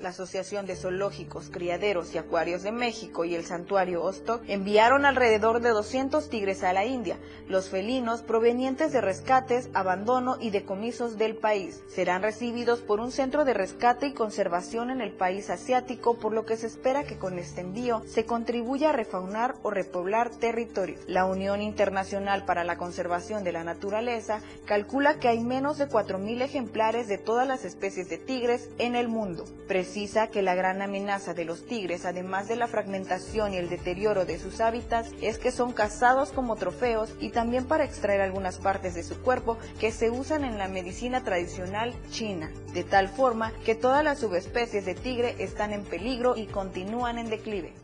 [0.00, 5.60] La Asociación de Zoológicos, Criaderos y Acuarios de México y el Santuario Ostok enviaron alrededor
[5.60, 11.36] de 200 tigres a la India, los felinos provenientes de rescates, abandono y decomisos del
[11.36, 11.82] país.
[11.88, 16.46] Serán recibidos por un centro de rescate y conservación en el país asiático, por lo
[16.46, 20.96] que se espera que con este envío se contribuya a refaunar o repoblar territorio.
[21.08, 26.40] La Unión Internacional para la Conservación de la Naturaleza calcula que hay menos de 4.000
[26.40, 29.44] ejemplares de todas las especies de tigres en el mundo
[29.90, 34.24] precisa que la gran amenaza de los tigres, además de la fragmentación y el deterioro
[34.24, 38.94] de sus hábitats, es que son cazados como trofeos y también para extraer algunas partes
[38.94, 43.74] de su cuerpo que se usan en la medicina tradicional china, de tal forma que
[43.74, 47.79] todas las subespecies de tigre están en peligro y continúan en declive.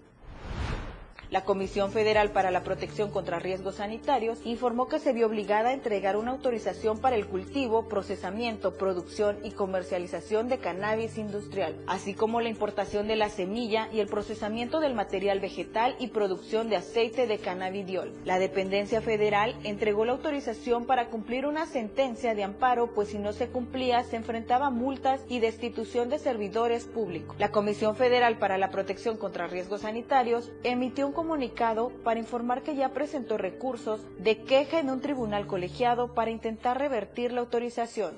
[1.31, 5.73] La Comisión Federal para la Protección contra Riesgos Sanitarios informó que se vio obligada a
[5.73, 12.41] entregar una autorización para el cultivo, procesamiento, producción y comercialización de cannabis industrial, así como
[12.41, 17.27] la importación de la semilla y el procesamiento del material vegetal y producción de aceite
[17.27, 18.13] de cannabidiol.
[18.25, 23.33] La dependencia federal entregó la autorización para cumplir una sentencia de amparo, pues si no
[23.33, 27.35] se cumplía se enfrentaba multas y destitución de servidores públicos.
[27.41, 32.77] La Comisión Federal para la Protección contra Riesgos Sanitarios emitió un comunicado para informar que
[32.77, 38.13] ya presentó recursos de queja en un tribunal colegiado para intentar revertir la autorización.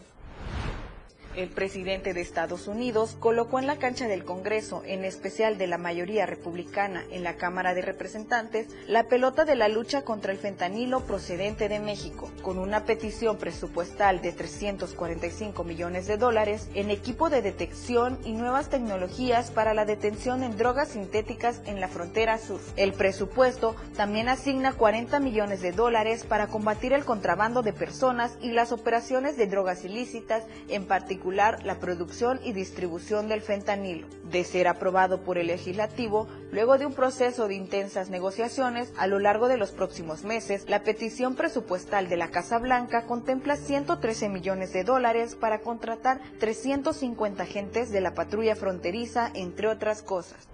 [1.39, 5.79] El presidente de Estados Unidos colocó en la cancha del Congreso, en especial de la
[5.79, 11.03] mayoría republicana en la Cámara de Representantes, la pelota de la lucha contra el fentanilo
[11.07, 17.41] procedente de México, con una petición presupuestal de 345 millones de dólares en equipo de
[17.41, 22.61] detección y nuevas tecnologías para la detención en drogas sintéticas en la frontera sur.
[22.75, 28.51] El presupuesto también asigna 40 millones de dólares para combatir el contrabando de personas y
[28.51, 34.07] las operaciones de drogas ilícitas, en particular la producción y distribución del fentanilo.
[34.25, 39.19] De ser aprobado por el legislativo, luego de un proceso de intensas negociaciones a lo
[39.19, 44.73] largo de los próximos meses, la petición presupuestal de la Casa Blanca contempla 113 millones
[44.73, 50.49] de dólares para contratar 350 agentes de la patrulla fronteriza, entre otras cosas.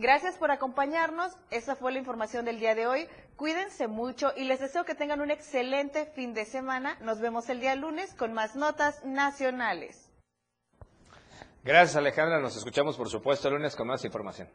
[0.00, 1.36] Gracias por acompañarnos.
[1.50, 3.06] Esa fue la información del día de hoy.
[3.40, 6.98] Cuídense mucho y les deseo que tengan un excelente fin de semana.
[7.00, 10.10] Nos vemos el día lunes con más notas nacionales.
[11.64, 12.38] Gracias Alejandra.
[12.38, 14.50] Nos escuchamos por supuesto el lunes con más información.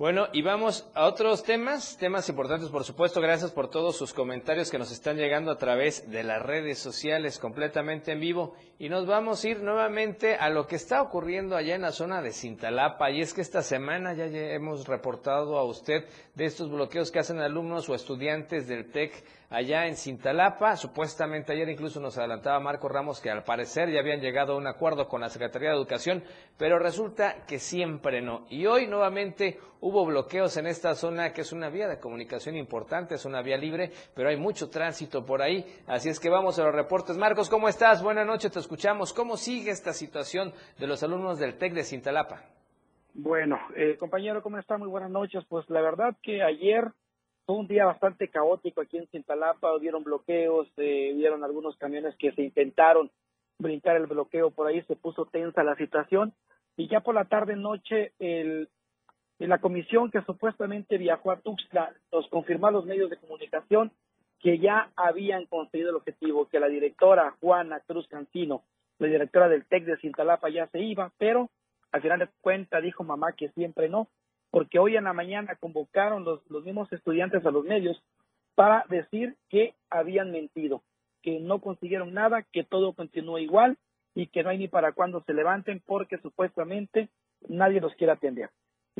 [0.00, 3.20] Bueno, y vamos a otros temas, temas importantes por supuesto.
[3.20, 7.38] Gracias por todos sus comentarios que nos están llegando a través de las redes sociales
[7.38, 8.54] completamente en vivo.
[8.78, 12.22] Y nos vamos a ir nuevamente a lo que está ocurriendo allá en la zona
[12.22, 13.10] de Cintalapa.
[13.10, 17.38] Y es que esta semana ya hemos reportado a usted de estos bloqueos que hacen
[17.38, 20.76] alumnos o estudiantes del TEC allá en Cintalapa.
[20.76, 24.66] Supuestamente ayer incluso nos adelantaba Marco Ramos que al parecer ya habían llegado a un
[24.66, 26.24] acuerdo con la Secretaría de Educación,
[26.56, 28.46] pero resulta que siempre no.
[28.48, 29.58] Y hoy nuevamente
[29.90, 33.90] bloqueos en esta zona que es una vía de comunicación importante, es una vía libre,
[34.14, 35.64] pero hay mucho tránsito por ahí.
[35.86, 37.16] Así es que vamos a los reportes.
[37.16, 38.02] Marcos, ¿cómo estás?
[38.02, 39.12] Buenas noches, te escuchamos.
[39.12, 42.42] ¿Cómo sigue esta situación de los alumnos del TEC de Cintalapa?
[43.14, 44.78] Bueno, eh, compañero, ¿cómo está?
[44.78, 45.44] Muy buenas noches.
[45.48, 46.92] Pues la verdad que ayer
[47.44, 52.32] fue un día bastante caótico aquí en Cintalapa, hubieron bloqueos, eh, hubieron algunos camiones que
[52.32, 53.10] se intentaron
[53.58, 56.32] brincar el bloqueo por ahí, se puso tensa la situación
[56.76, 58.68] y ya por la tarde noche el,
[59.48, 63.90] la comisión que supuestamente viajó a Tuxtla nos confirmó a los medios de comunicación
[64.38, 68.62] que ya habían conseguido el objetivo, que la directora Juana Cruz Cantino,
[68.98, 71.50] la directora del TEC de Cintalapa ya se iba, pero
[71.92, 74.08] al final de cuentas dijo mamá que siempre no,
[74.50, 78.02] porque hoy en la mañana convocaron los, los mismos estudiantes a los medios
[78.54, 80.82] para decir que habían mentido,
[81.22, 83.78] que no consiguieron nada, que todo continúa igual
[84.14, 87.08] y que no hay ni para cuándo se levanten porque supuestamente
[87.48, 88.50] nadie los quiere atender.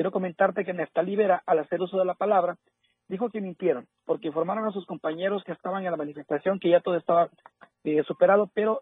[0.01, 2.57] Quiero comentarte que Néstor Libera, al hacer uso de la palabra,
[3.07, 6.79] dijo que mintieron, porque informaron a sus compañeros que estaban en la manifestación que ya
[6.79, 7.29] todo estaba
[7.83, 8.81] eh, superado, pero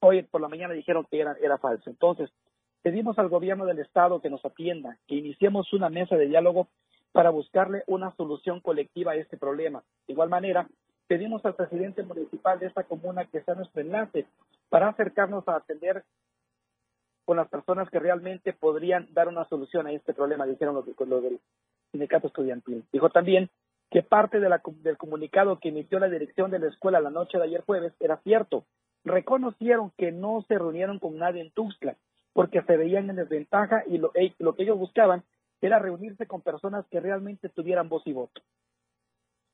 [0.00, 1.88] hoy por la mañana dijeron que era, era falso.
[1.88, 2.28] Entonces,
[2.82, 6.66] pedimos al gobierno del Estado que nos atienda, que iniciemos una mesa de diálogo
[7.12, 9.84] para buscarle una solución colectiva a este problema.
[10.08, 10.66] De igual manera,
[11.06, 14.26] pedimos al presidente municipal de esta comuna que sea nuestro enlace
[14.70, 16.02] para acercarnos a atender
[17.28, 21.38] con las personas que realmente podrían dar una solución a este problema, dijeron los, del
[21.92, 22.86] sindicato estudiantil.
[22.90, 23.50] Dijo también
[23.90, 27.36] que parte de la, del comunicado que emitió la dirección de la escuela la noche
[27.36, 28.64] de ayer jueves era cierto.
[29.04, 31.98] Reconocieron que no se reunieron con nadie en Tuxtla
[32.32, 35.22] porque se veían en desventaja y lo, lo que ellos buscaban
[35.60, 38.40] era reunirse con personas que realmente tuvieran voz y voto.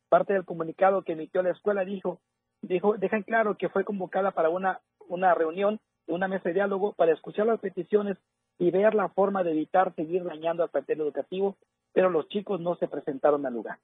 [0.08, 2.20] Parte del comunicado que emitió la escuela dijo,
[2.62, 7.12] dijo, dejan claro que fue convocada para una, una reunión, una mesa de diálogo para
[7.12, 8.16] escuchar las peticiones
[8.58, 11.56] y ver la forma de evitar seguir dañando al plantel educativo,
[11.92, 13.78] pero los chicos no se presentaron al lugar.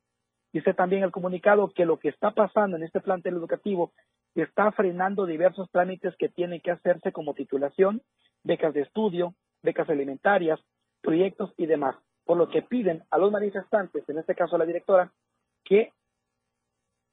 [0.53, 3.93] Dice también el comunicado que lo que está pasando en este plantel educativo
[4.35, 8.03] está frenando diversos trámites que tienen que hacerse como titulación,
[8.43, 10.61] becas de estudio, becas alimentarias,
[11.03, 14.67] proyectos y demás, por lo que piden a los manifestantes, en este caso a la
[14.67, 15.13] directora,
[15.65, 15.93] que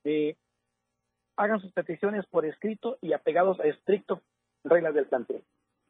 [0.03, 0.35] eh,
[1.35, 4.19] hagan sus peticiones por escrito y apegados a estrictas
[4.69, 5.43] reglas del plantel.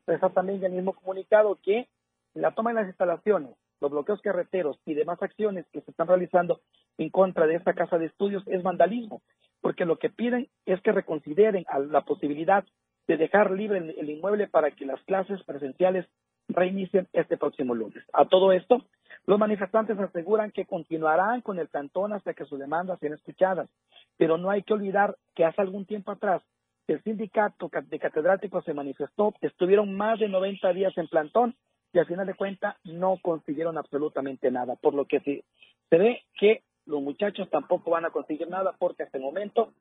[0.07, 1.87] Está también el mismo comunicado que
[2.33, 6.61] la toma de las instalaciones, los bloqueos carreteros y demás acciones que se están realizando
[6.97, 9.21] en contra de esta casa de estudios es vandalismo,
[9.61, 12.63] porque lo que piden es que reconsideren la posibilidad
[13.07, 16.05] de dejar libre el inmueble para que las clases presenciales
[16.47, 18.03] reinicien este próximo lunes.
[18.13, 18.83] A todo esto,
[19.25, 23.69] los manifestantes aseguran que continuarán con el plantón hasta que sus demandas sean escuchadas,
[24.17, 26.41] pero no hay que olvidar que hace algún tiempo atrás
[26.87, 31.55] el sindicato de catedráticos se manifestó, estuvieron más de 90 días en plantón
[31.93, 35.43] y al final de cuentas no consiguieron absolutamente nada, por lo que se,
[35.91, 39.73] ve que los muchachos tampoco van a conseguir nada porque hasta el momento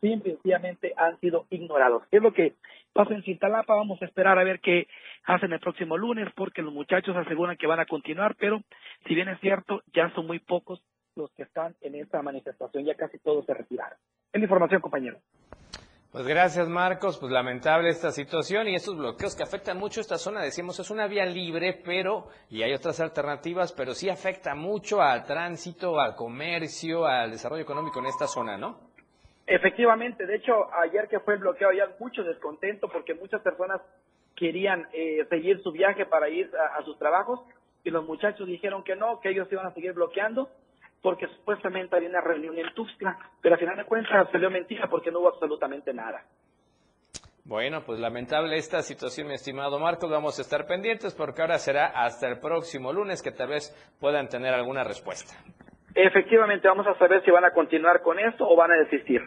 [0.00, 2.04] simplemente han sido ignorados.
[2.10, 2.54] ¿Qué es lo que
[2.92, 3.74] pasa en Cintalapa?
[3.74, 4.86] Vamos a esperar a ver qué
[5.24, 8.62] hacen el próximo lunes porque los muchachos aseguran que van a continuar, pero
[9.06, 10.82] si bien es cierto, ya son muy pocos
[11.14, 13.98] los que están en esta manifestación, ya casi todos se retiraron.
[14.32, 15.18] Es la información, compañero.
[16.12, 20.42] Pues gracias Marcos, pues lamentable esta situación y estos bloqueos que afectan mucho esta zona,
[20.42, 25.24] decimos es una vía libre, pero y hay otras alternativas, pero sí afecta mucho al
[25.24, 28.78] tránsito, al comercio, al desarrollo económico en esta zona, ¿no?
[29.46, 33.80] Efectivamente, de hecho, ayer que fue el bloqueo había mucho descontento porque muchas personas
[34.36, 37.40] querían eh, seguir su viaje para ir a, sus trabajos
[37.84, 40.50] y los muchachos dijeron que no, que ellos iban a seguir bloqueando
[41.02, 45.10] porque supuestamente había una reunión en Tuxtla, pero al final de cuentas salió mentira porque
[45.10, 46.24] no hubo absolutamente nada.
[47.44, 50.08] Bueno, pues lamentable esta situación, mi estimado Marcos.
[50.08, 54.28] Vamos a estar pendientes porque ahora será hasta el próximo lunes que tal vez puedan
[54.28, 55.34] tener alguna respuesta.
[55.94, 59.20] Efectivamente, vamos a saber si van a continuar con esto o van a desistir.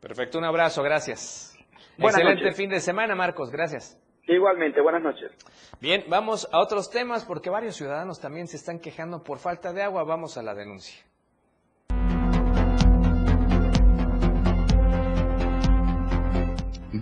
[0.00, 1.58] Perfecto, un abrazo, gracias.
[1.98, 3.98] Excelente fin de semana, Marcos, gracias.
[4.28, 5.32] Igualmente, buenas noches.
[5.80, 9.82] Bien, vamos a otros temas porque varios ciudadanos también se están quejando por falta de
[9.82, 10.04] agua.
[10.04, 11.02] Vamos a la denuncia.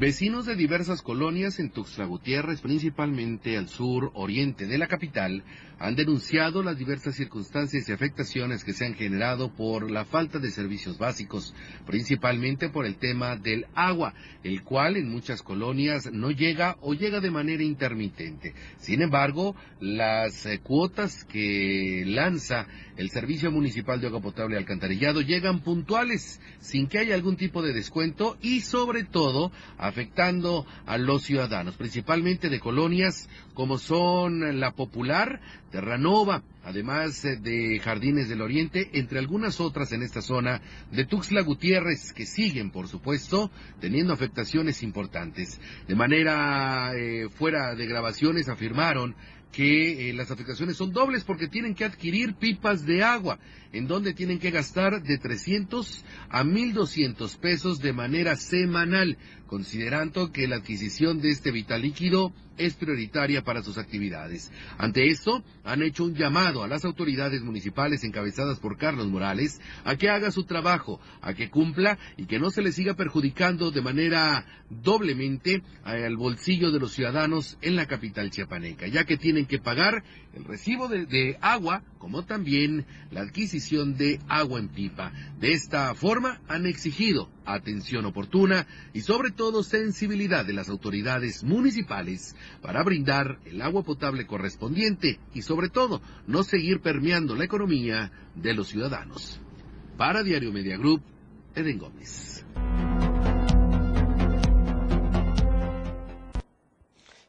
[0.00, 5.44] Vecinos de diversas colonias en Tuxtla Gutiérrez, principalmente al sur oriente de la capital,
[5.80, 10.50] han denunciado las diversas circunstancias y afectaciones que se han generado por la falta de
[10.50, 11.54] servicios básicos,
[11.86, 14.12] principalmente por el tema del agua,
[14.44, 18.52] el cual en muchas colonias no llega o llega de manera intermitente.
[18.76, 22.66] Sin embargo, las eh, cuotas que lanza
[22.98, 27.62] el Servicio Municipal de Agua Potable y Alcantarillado llegan puntuales, sin que haya algún tipo
[27.62, 34.72] de descuento y sobre todo afectando a los ciudadanos, principalmente de colonias como son La
[34.72, 35.40] Popular,
[35.70, 40.60] Terranova, además eh, de Jardines del Oriente, entre algunas otras en esta zona
[40.90, 43.50] de Tuxtla Gutiérrez, que siguen, por supuesto,
[43.80, 45.60] teniendo afectaciones importantes.
[45.86, 49.14] De manera eh, fuera de grabaciones afirmaron
[49.52, 53.38] que eh, las afectaciones son dobles porque tienen que adquirir pipas de agua,
[53.72, 59.18] en donde tienen que gastar de 300 a 1.200 pesos de manera semanal,
[59.50, 64.52] considerando que la adquisición de este vital líquido es prioritaria para sus actividades.
[64.78, 69.96] Ante esto, han hecho un llamado a las autoridades municipales encabezadas por Carlos Morales a
[69.96, 73.82] que haga su trabajo, a que cumpla y que no se le siga perjudicando de
[73.82, 79.58] manera doblemente al bolsillo de los ciudadanos en la capital chiapaneca, ya que tienen que
[79.58, 85.12] pagar el recibo de, de agua como también la adquisición de agua en pipa.
[85.40, 92.36] De esta forma han exigido atención oportuna y sobre todo sensibilidad de las autoridades municipales
[92.62, 98.54] para brindar el agua potable correspondiente y sobre todo no seguir permeando la economía de
[98.54, 99.40] los ciudadanos.
[99.96, 101.02] Para Diario Media Group,
[101.54, 102.44] Eden Gómez.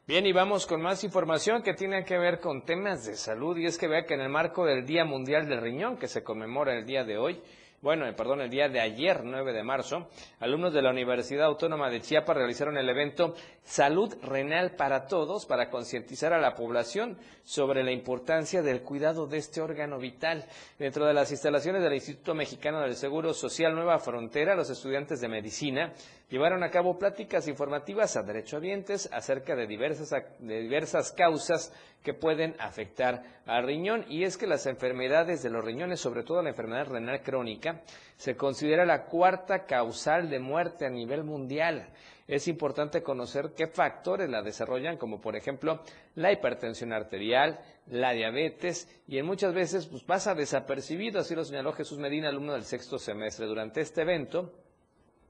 [0.04, 3.56] Bien, y vamos con más información que tiene que ver con temas de salud.
[3.56, 6.24] Y es que vea que en el marco del Día Mundial del Riñón, que se
[6.24, 7.40] conmemora el día de hoy,
[7.82, 10.08] bueno, eh, perdón, el día de ayer, 9 de marzo,
[10.38, 15.68] alumnos de la Universidad Autónoma de Chiapas realizaron el evento Salud Renal para Todos para
[15.68, 20.44] concientizar a la población sobre la importancia del cuidado de este órgano vital.
[20.78, 25.28] Dentro de las instalaciones del Instituto Mexicano del Seguro Social Nueva Frontera, los estudiantes de
[25.28, 25.92] medicina
[26.28, 31.72] llevaron a cabo pláticas informativas a derechohabientes acerca de diversas, de diversas causas
[32.02, 34.04] que pueden afectar al riñón.
[34.08, 37.82] Y es que las enfermedades de los riñones, sobre todo la enfermedad renal crónica,
[38.16, 41.88] se considera la cuarta causal de muerte a nivel mundial.
[42.28, 45.82] Es importante conocer qué factores la desarrollan, como por ejemplo
[46.14, 51.72] la hipertensión arterial, la diabetes, y en muchas veces pues, pasa desapercibido, así lo señaló
[51.72, 53.46] Jesús Medina, alumno del sexto semestre.
[53.46, 54.52] Durante este evento,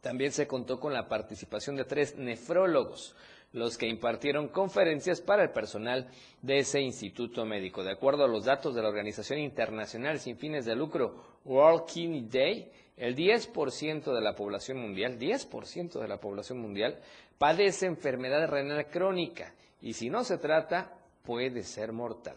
[0.03, 3.15] también se contó con la participación de tres nefrólogos,
[3.53, 6.09] los que impartieron conferencias para el personal
[6.41, 7.85] de ese instituto médico.
[7.85, 12.29] De acuerdo a los datos de la Organización Internacional sin fines de lucro World Kidney
[12.29, 12.73] Day,
[13.03, 17.01] el 10% de la población mundial, 10% de la población mundial
[17.37, 20.93] padece enfermedad renal crónica y si no se trata
[21.25, 22.37] puede ser mortal.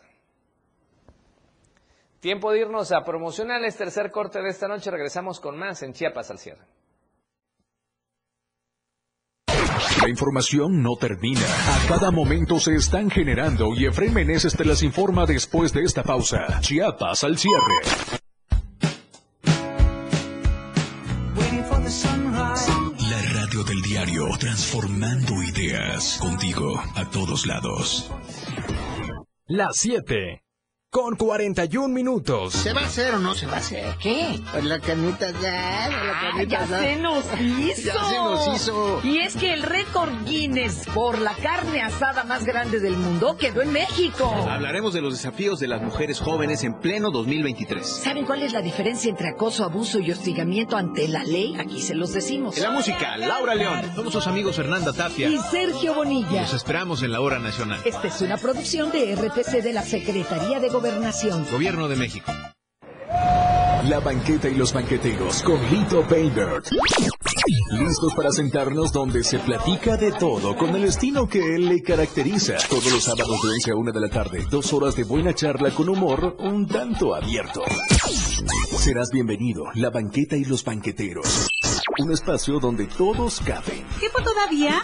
[2.20, 6.32] Tiempo de irnos a promocionales, tercer corte de esta noche, regresamos con más en Chiapas
[6.32, 6.66] al cierre.
[10.02, 11.42] La información no termina.
[11.42, 16.02] A cada momento se están generando y Efraín Meneses te las informa después de esta
[16.02, 16.60] pausa.
[16.62, 18.25] Chiapas al cierre.
[24.40, 28.12] Transformando ideas contigo a todos lados.
[29.48, 30.45] Las 7
[30.96, 32.54] con 41 minutos.
[32.54, 33.98] ¿Se va a hacer o no se va a hacer?
[34.00, 34.40] ¿Qué?
[34.50, 37.82] Pues la canita ya, la canita ya se nos hizo.
[37.88, 39.02] Ya se nos hizo.
[39.04, 43.62] Y es que el récord Guinness por la carne asada más grande del mundo quedó
[43.62, 44.34] en México.
[44.50, 47.86] Hablaremos de los desafíos de las mujeres jóvenes en pleno 2023.
[47.86, 51.58] ¿Saben cuál es la diferencia entre acoso, abuso y hostigamiento ante la ley?
[51.60, 52.56] Aquí se los decimos.
[52.56, 53.82] En la música, Laura León.
[53.96, 55.28] Somos sus amigos Fernanda Tapia.
[55.28, 56.44] Y Sergio Bonilla.
[56.44, 57.82] Los esperamos en la hora nacional.
[57.84, 62.32] Esta es una producción de RTC de la Secretaría de Gobernación Gobierno de México.
[63.90, 66.68] La banqueta y los banqueteros con Lito Baybert.
[67.72, 72.58] Listos para sentarnos donde se platica de todo con el estilo que él le caracteriza.
[72.70, 75.72] Todos los sábados de 11 a 1 de la tarde, dos horas de buena charla
[75.72, 77.64] con humor un tanto abierto.
[78.78, 81.48] Serás bienvenido, la banqueta y los banqueteros.
[81.98, 83.84] Un espacio donde todos caben.
[84.00, 84.84] ¿Tiempo todavía?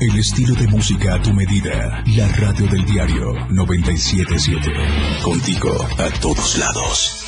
[0.00, 2.04] El estilo de música a tu medida.
[2.06, 4.70] La radio del diario 977.
[5.24, 7.24] Contigo a todos lados.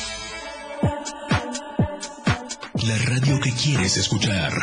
[2.87, 4.53] La radio que quieres escuchar.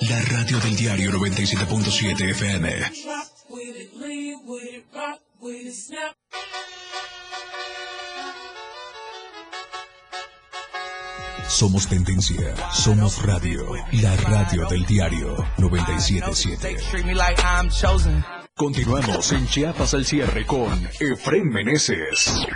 [0.00, 2.70] La radio del diario 97.7 FM.
[11.48, 12.54] Somos tendencia.
[12.72, 13.64] Somos radio.
[13.92, 16.76] La radio del diario 977.
[18.56, 22.46] Continuamos en Chiapas al cierre con Efren Meneses.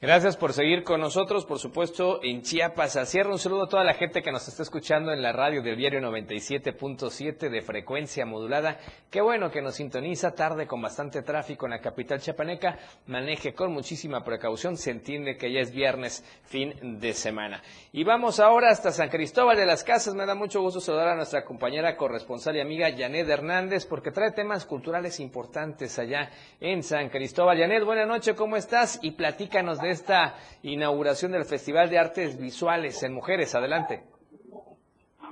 [0.00, 2.94] Gracias por seguir con nosotros, por supuesto, en Chiapas.
[2.94, 5.60] A cierre un saludo a toda la gente que nos está escuchando en la radio
[5.60, 8.78] del diario 97.7 de frecuencia modulada.
[9.10, 12.78] Qué bueno que nos sintoniza tarde con bastante tráfico en la capital chiapaneca.
[13.08, 14.76] Maneje con muchísima precaución.
[14.76, 17.60] Se entiende que ya es viernes, fin de semana.
[17.90, 20.14] Y vamos ahora hasta San Cristóbal de las Casas.
[20.14, 24.30] Me da mucho gusto saludar a nuestra compañera corresponsal y amiga Janet Hernández porque trae
[24.30, 26.30] temas culturales importantes allá
[26.60, 27.58] en San Cristóbal.
[27.58, 29.00] Janet, buenas noches, ¿cómo estás?
[29.02, 33.54] Y platícanos de esta inauguración del Festival de Artes Visuales en Mujeres.
[33.54, 34.02] Adelante.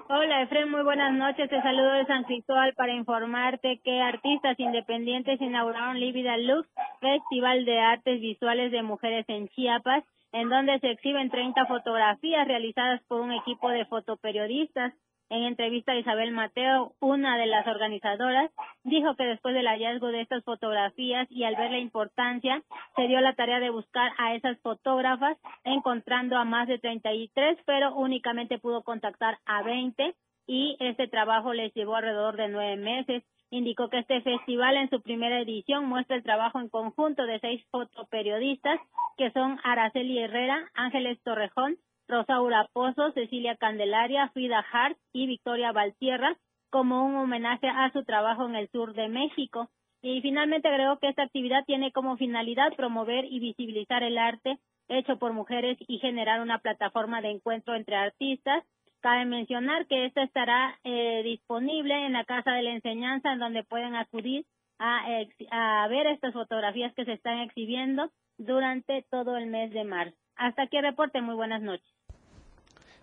[0.09, 1.51] Hola Efren, muy buenas noches.
[1.51, 6.69] Te saludo de San Cristóbal para informarte que artistas independientes inauguraron Lívida Lux,
[7.01, 13.03] Festival de Artes Visuales de Mujeres en Chiapas, en donde se exhiben 30 fotografías realizadas
[13.09, 14.93] por un equipo de fotoperiodistas.
[15.29, 18.51] En entrevista a Isabel Mateo, una de las organizadoras,
[18.85, 22.63] dijo que después del hallazgo de estas fotografías y al ver la importancia,
[22.95, 27.95] se dio la tarea de buscar a esas fotógrafas, encontrando a más de 33, pero
[27.97, 30.15] únicamente pudo contactar a 20
[30.47, 33.25] y este trabajo les llevó alrededor de nueve meses.
[33.51, 37.65] Indicó que este festival en su primera edición muestra el trabajo en conjunto de seis
[37.71, 38.81] fotoperiodistas
[39.17, 41.79] que son Araceli Herrera, Ángeles Torrejón,
[42.09, 46.37] Rosaura Pozo, Cecilia Candelaria, Frida Hart y Victoria Valtierra
[46.71, 49.71] como un homenaje a su trabajo en el sur de México.
[50.03, 55.19] Y finalmente creo que esta actividad tiene como finalidad promover y visibilizar el arte hecho
[55.19, 58.65] por mujeres y generar una plataforma de encuentro entre artistas.
[59.01, 63.65] Cabe mencionar que esta estará eh, disponible en la Casa de la Enseñanza, en donde
[63.65, 64.45] pueden acudir
[64.79, 65.07] a,
[65.51, 70.17] a ver estas fotografías que se están exhibiendo durante todo el mes de marzo.
[70.37, 71.21] Hasta aquí el reporte.
[71.21, 71.96] Muy buenas noches.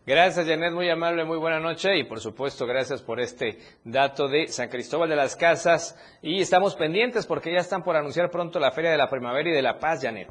[0.06, 4.50] Gracias, Janet, muy amable, muy buena noche y por supuesto gracias por este dato de
[4.50, 8.72] San Cristóbal de las Casas y estamos pendientes porque ya están por anunciar pronto la
[8.72, 10.30] Feria de la Primavera y de la Paz, Janet.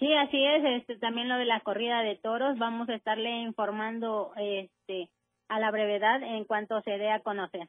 [0.00, 4.32] Sí, así es, este, también lo de la corrida de toros, vamos a estarle informando
[4.36, 5.08] este,
[5.48, 7.68] a la brevedad en cuanto se dé a conocer.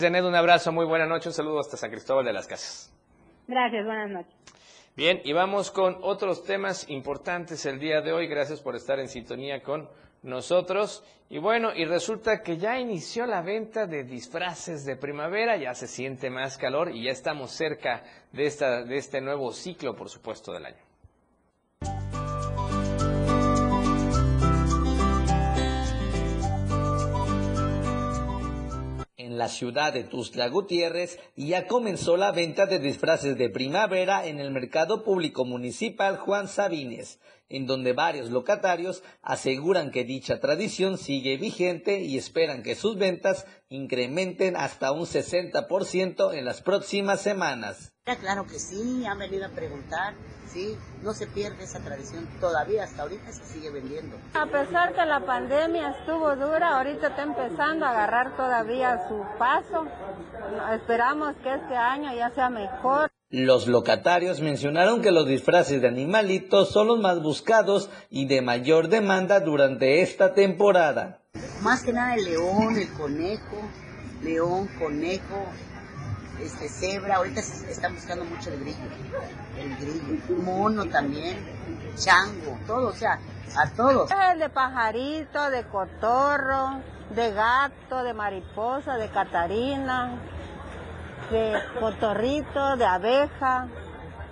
[0.00, 2.94] Janet, un abrazo, muy buena noche, un saludo hasta San Cristóbal de las Casas.
[3.48, 4.57] Gracias, buenas noches.
[4.98, 8.26] Bien, y vamos con otros temas importantes el día de hoy.
[8.26, 9.88] Gracias por estar en sintonía con
[10.24, 11.04] nosotros.
[11.30, 15.86] Y bueno, y resulta que ya inició la venta de disfraces de primavera, ya se
[15.86, 20.52] siente más calor y ya estamos cerca de, esta, de este nuevo ciclo, por supuesto,
[20.52, 20.87] del año.
[29.38, 34.50] La ciudad de Tuxtla Gutiérrez ya comenzó la venta de disfraces de primavera en el
[34.50, 42.00] mercado público municipal Juan Sabines, en donde varios locatarios aseguran que dicha tradición sigue vigente
[42.00, 47.92] y esperan que sus ventas incrementen hasta un 60% en las próximas semanas.
[48.20, 50.14] Claro que sí, han venido a preguntar,
[50.46, 54.16] sí, no se pierde esa tradición, todavía hasta ahorita se sigue vendiendo.
[54.32, 59.86] A pesar que la pandemia estuvo dura, ahorita está empezando a agarrar todavía su paso.
[60.74, 63.10] Esperamos que este año ya sea mejor.
[63.30, 68.88] Los locatarios mencionaron que los disfraces de animalitos son los más buscados y de mayor
[68.88, 71.20] demanda durante esta temporada.
[71.60, 73.68] Más que nada el león, el conejo,
[74.22, 75.44] león, conejo,
[76.42, 78.78] este cebra, ahorita se están buscando mucho el grillo,
[79.58, 81.36] el grillo, mono también,
[81.96, 83.20] chango, todo, o sea,
[83.58, 84.10] a todos.
[84.32, 86.80] El de pajarito, de cotorro,
[87.14, 90.18] de gato, de mariposa, de catarina,
[91.30, 93.68] de cotorrito, de abeja,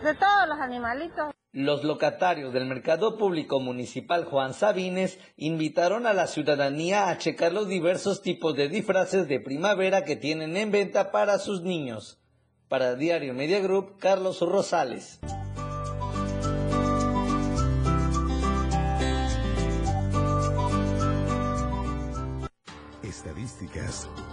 [0.03, 1.33] de todos los animalitos.
[1.53, 7.67] Los locatarios del Mercado Público Municipal Juan Sabines invitaron a la ciudadanía a checar los
[7.67, 12.21] diversos tipos de disfraces de primavera que tienen en venta para sus niños.
[12.69, 15.21] Para Diario Media Group, Carlos Rosales.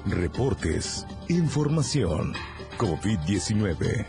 [0.06, 2.34] Reportes, información.
[2.78, 4.06] COVID-19.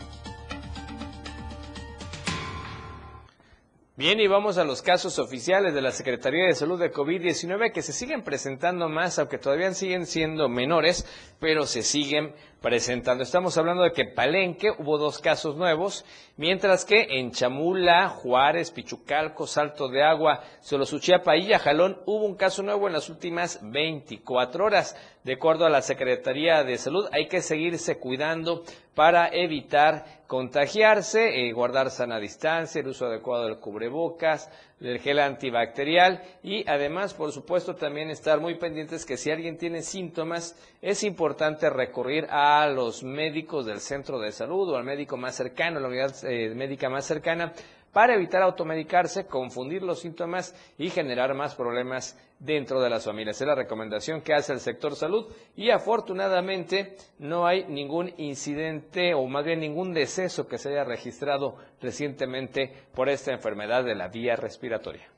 [3.96, 7.82] Bien, y vamos a los casos oficiales de la Secretaría de Salud de COVID-19 que
[7.82, 11.06] se siguen presentando más, aunque todavía siguen siendo menores,
[11.38, 12.34] pero se siguen
[12.64, 13.22] presentando.
[13.22, 16.02] Estamos hablando de que Palenque hubo dos casos nuevos,
[16.38, 22.62] mientras que en Chamula, Juárez, Pichucalco, Salto de Agua, Solosuchiapa y Jalón hubo un caso
[22.62, 24.96] nuevo en las últimas 24 horas.
[25.24, 31.52] De acuerdo a la Secretaría de Salud, hay que seguirse cuidando para evitar contagiarse, eh,
[31.52, 34.50] guardar sana distancia, el uso adecuado del cubrebocas,
[34.84, 39.80] del gel antibacterial y además, por supuesto, también estar muy pendientes que si alguien tiene
[39.80, 45.36] síntomas, es importante recurrir a los médicos del centro de salud o al médico más
[45.36, 47.54] cercano, la unidad eh, médica más cercana,
[47.94, 53.40] para evitar automedicarse, confundir los síntomas y generar más problemas dentro de las familias.
[53.40, 59.26] Es la recomendación que hace el sector salud y afortunadamente no hay ningún incidente o
[59.26, 64.36] más bien ningún deceso que se haya registrado recientemente por esta enfermedad de la vía
[64.36, 65.08] respiratoria.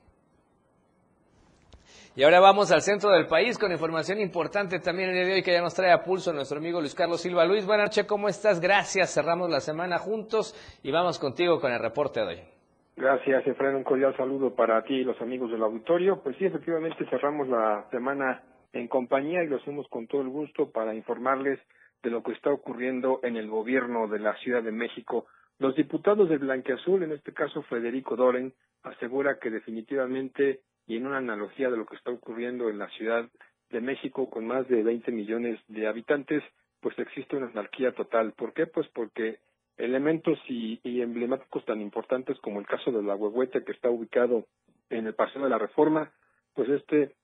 [2.14, 5.43] Y ahora vamos al centro del país con información importante también el día de hoy
[5.43, 7.45] que ya nos trae a pulso nuestro amigo Luis Carlos Silva.
[7.45, 8.59] Luis, buenas noches, ¿cómo estás?
[8.59, 12.56] Gracias, cerramos la semana juntos y vamos contigo con el reporte de hoy.
[12.97, 13.76] Gracias, Efraín.
[13.76, 16.22] Un cordial saludo para ti y los amigos del auditorio.
[16.22, 18.42] Pues sí, efectivamente cerramos la semana
[18.72, 21.61] en compañía y lo hacemos con todo el gusto para informarles
[22.03, 25.26] de lo que está ocurriendo en el gobierno de la Ciudad de México.
[25.59, 31.18] Los diputados de Blanqueazul, en este caso Federico Doren, asegura que definitivamente y en una
[31.18, 33.28] analogía de lo que está ocurriendo en la Ciudad
[33.70, 36.42] de México con más de 20 millones de habitantes,
[36.80, 38.32] pues existe una anarquía total.
[38.32, 38.66] ¿Por qué?
[38.66, 39.38] Pues porque
[39.77, 44.47] elementos y, emblemáticos tan importantes como el caso de la Huehuete que está ubicado
[44.91, 46.12] en el Paseo de la Reforma,
[46.55, 47.14] pues este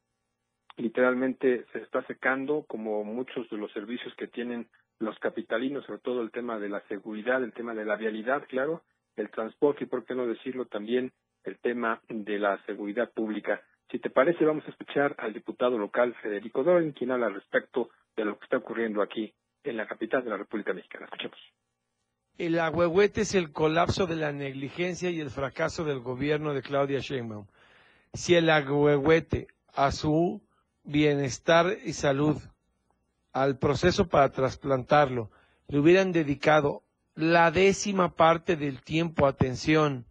[0.77, 6.23] literalmente se está secando como muchos de los servicios que tienen los capitalinos, sobre todo
[6.23, 8.83] el tema de la seguridad, el tema de la vialidad, claro,
[9.17, 11.13] el transporte y por qué no decirlo también
[11.45, 13.63] el tema de la seguridad pública.
[13.91, 17.91] Si te parece, vamos a escuchar al diputado local Federico Doren, quien habla al respecto
[18.17, 19.33] de lo que está ocurriendo aquí
[19.65, 21.07] en la capital de la República Mexicana.
[21.07, 21.39] Escuchemos.
[22.39, 26.99] El agüehuete es el colapso de la negligencia y el fracaso del gobierno de Claudia
[27.01, 27.47] Sheinbaum.
[28.15, 30.43] Si el agüehuete a su
[30.85, 32.41] bienestar y salud,
[33.33, 35.31] al proceso para trasplantarlo,
[35.69, 36.83] le hubieran dedicado
[37.15, 40.07] la décima parte del tiempo, atención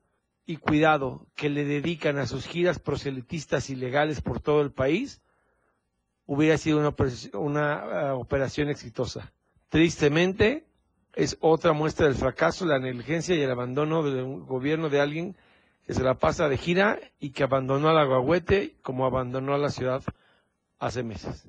[0.46, 5.22] y cuidado que le dedican a sus giras proselitistas ilegales por todo el país,
[6.26, 6.80] hubiera sido
[7.34, 9.32] una, uh, operación exitosa.
[9.70, 10.66] Tristemente,
[11.16, 15.36] es otra muestra del fracaso, la negligencia y el abandono del gobierno de alguien
[15.86, 19.58] que se la pasa de gira y que abandonó a la Guagüete como abandonó a
[19.58, 20.02] la ciudad
[20.80, 21.48] hace meses.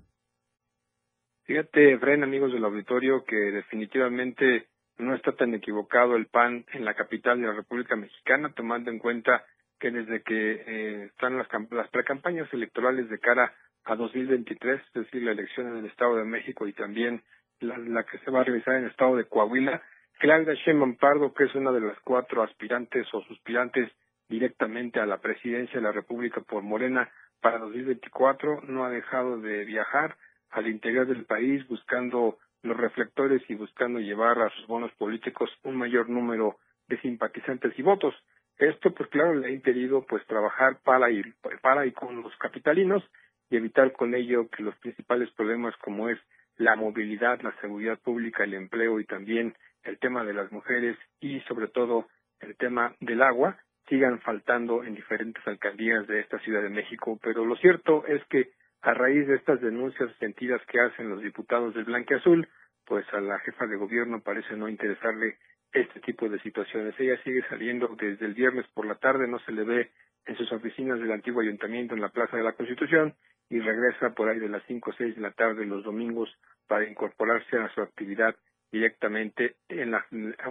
[1.44, 6.94] Fíjate, Fren, amigos del auditorio, que definitivamente no está tan equivocado el PAN en la
[6.94, 9.44] capital de la República Mexicana, tomando en cuenta
[9.78, 13.52] que desde que eh, están las, las precampañas electorales de cara
[13.84, 17.22] a 2023, es decir, la elección en el Estado de México y también
[17.62, 19.82] la, que se va a realizar en el estado de Coahuila.
[20.18, 23.90] Claudia Sheinbaum Pardo, que es una de las cuatro aspirantes o suspirantes
[24.28, 27.10] directamente a la presidencia de la República por Morena
[27.40, 30.16] para 2024, no ha dejado de viajar
[30.50, 35.76] al interior del país buscando los reflectores y buscando llevar a sus bonos políticos un
[35.76, 36.56] mayor número
[36.88, 38.14] de simpatizantes y votos.
[38.58, 41.22] Esto, pues claro, le ha impedido pues trabajar para y,
[41.60, 43.02] para y con los capitalinos
[43.50, 46.18] y evitar con ello que los principales problemas como es
[46.62, 51.40] la movilidad, la seguridad pública, el empleo y también el tema de las mujeres y
[51.40, 52.06] sobre todo
[52.40, 53.58] el tema del agua
[53.88, 57.18] sigan faltando en diferentes alcaldías de esta Ciudad de México.
[57.22, 58.50] Pero lo cierto es que
[58.82, 62.48] a raíz de estas denuncias sentidas que hacen los diputados del Blanque Azul,
[62.86, 65.38] pues a la jefa de gobierno parece no interesarle
[65.72, 66.94] este tipo de situaciones.
[66.98, 69.90] Ella sigue saliendo desde el viernes por la tarde, no se le ve
[70.26, 73.14] en sus oficinas del antiguo ayuntamiento en la Plaza de la Constitución
[73.48, 76.28] y regresa por ahí de las cinco o seis de la tarde los domingos
[76.72, 78.34] para incorporarse a su actividad
[78.72, 80.06] directamente en la,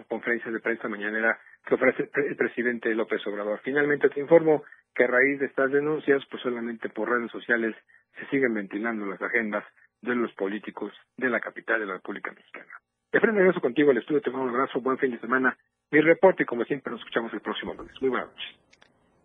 [0.08, 3.60] conferencia de prensa mañanera que ofrece el presidente López Obrador.
[3.64, 4.64] Finalmente te informo
[4.94, 7.76] que a raíz de estas denuncias, pues solamente por redes sociales
[8.20, 9.64] se siguen ventilando las agendas
[10.00, 12.72] de los políticos de la capital de la República Mexicana.
[13.12, 15.58] De frente regreso contigo al estudio, te mando un abrazo, buen fin de semana.
[15.90, 18.00] Mi reporte como siempre nos escuchamos el próximo lunes.
[18.00, 18.71] Muy buenas noches.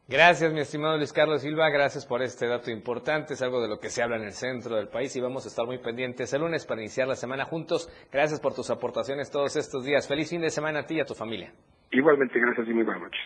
[0.09, 1.69] Gracias, mi estimado Luis Carlos Silva.
[1.69, 3.35] Gracias por este dato importante.
[3.35, 5.49] Es algo de lo que se habla en el centro del país y vamos a
[5.49, 7.91] estar muy pendientes el lunes para iniciar la semana juntos.
[8.13, 10.07] Gracias por tus aportaciones todos estos días.
[10.07, 11.53] Feliz fin de semana a ti y a tu familia.
[11.91, 13.21] Igualmente, gracias y muy buenas noches.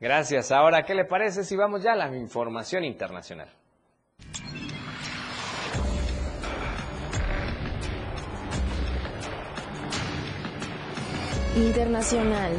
[0.00, 0.50] Gracias.
[0.50, 3.50] Ahora, ¿qué le parece si vamos ya a la información internacional?
[11.54, 12.52] Internacional.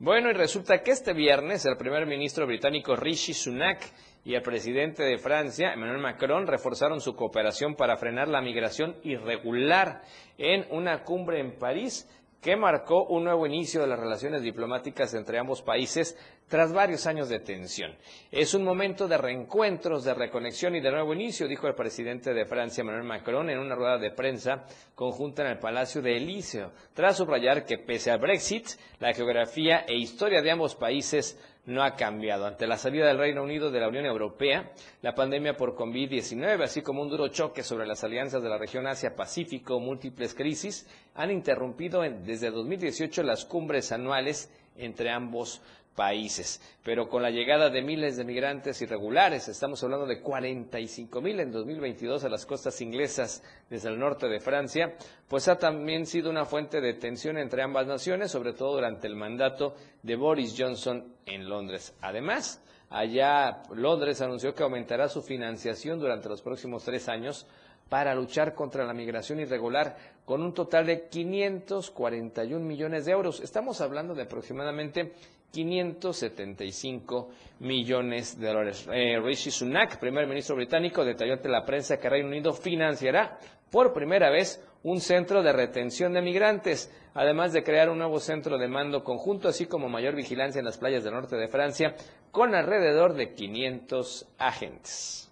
[0.00, 3.80] Bueno, y resulta que este viernes el primer ministro británico Rishi Sunak
[4.24, 10.02] y el presidente de Francia, Emmanuel Macron, reforzaron su cooperación para frenar la migración irregular
[10.38, 12.08] en una cumbre en París
[12.40, 16.16] que marcó un nuevo inicio de las relaciones diplomáticas entre ambos países
[16.48, 17.94] tras varios años de tensión.
[18.30, 22.46] Es un momento de reencuentros, de reconexión y de nuevo inicio, dijo el presidente de
[22.46, 24.64] Francia, Emmanuel Macron, en una rueda de prensa
[24.94, 28.66] conjunta en el Palacio de Elíseo, tras subrayar que pese al Brexit,
[28.98, 31.38] la geografía e historia de ambos países
[31.68, 32.46] no ha cambiado.
[32.46, 36.80] Ante la salida del Reino Unido de la Unión Europea, la pandemia por COVID-19, así
[36.80, 42.00] como un duro choque sobre las alianzas de la región Asia-Pacífico, múltiples crisis, han interrumpido
[42.00, 45.60] desde 2018 las cumbres anuales entre ambos
[45.98, 46.60] países.
[46.84, 51.50] Pero con la llegada de miles de migrantes irregulares, estamos hablando de 45 mil en
[51.50, 54.94] 2022 a las costas inglesas desde el norte de Francia,
[55.26, 59.16] pues ha también sido una fuente de tensión entre ambas naciones, sobre todo durante el
[59.16, 59.74] mandato
[60.04, 61.92] de Boris Johnson en Londres.
[62.00, 67.44] Además, allá Londres anunció que aumentará su financiación durante los próximos tres años
[67.88, 73.40] para luchar contra la migración irregular con un total de 541 millones de euros.
[73.40, 75.12] Estamos hablando de aproximadamente
[75.50, 77.30] 575
[77.60, 78.86] millones de dólares.
[78.92, 83.38] Eh, Rishi Sunak, primer ministro británico, detalló ante la prensa que Reino Unido financiará
[83.70, 88.58] por primera vez un centro de retención de migrantes, además de crear un nuevo centro
[88.58, 91.94] de mando conjunto, así como mayor vigilancia en las playas del norte de Francia,
[92.30, 95.30] con alrededor de 500 agentes.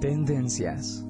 [0.00, 1.04] Tendencias.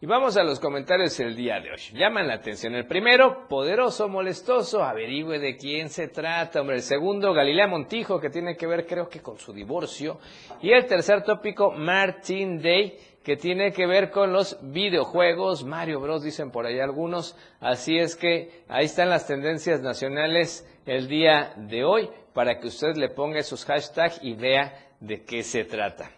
[0.00, 1.80] Y vamos a los comentarios del día de hoy.
[1.94, 2.76] Llaman la atención.
[2.76, 6.60] El primero, poderoso, molestoso, averigüe de quién se trata.
[6.60, 10.20] Hombre, el segundo, Galilea Montijo, que tiene que ver creo que con su divorcio.
[10.60, 15.64] Y el tercer tópico, Martin Day, que tiene que ver con los videojuegos.
[15.64, 17.36] Mario Bros, dicen por ahí algunos.
[17.58, 22.96] Así es que ahí están las tendencias nacionales el día de hoy para que usted
[22.96, 26.10] le ponga sus hashtags y vea de qué se trata.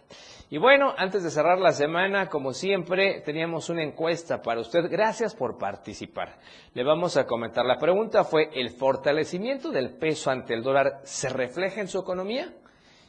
[0.49, 4.91] Y bueno, antes de cerrar la semana, como siempre, teníamos una encuesta para usted.
[4.91, 6.37] Gracias por participar.
[6.75, 7.65] Le vamos a comentar.
[7.65, 12.53] La pregunta fue, ¿el fortalecimiento del peso ante el dólar se refleja en su economía?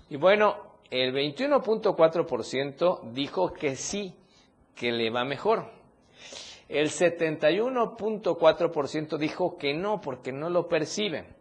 [0.09, 4.15] Y bueno, el 21.4% dijo que sí,
[4.75, 5.67] que le va mejor.
[6.71, 11.37] El 71.4% dijo que no, porque no lo perciben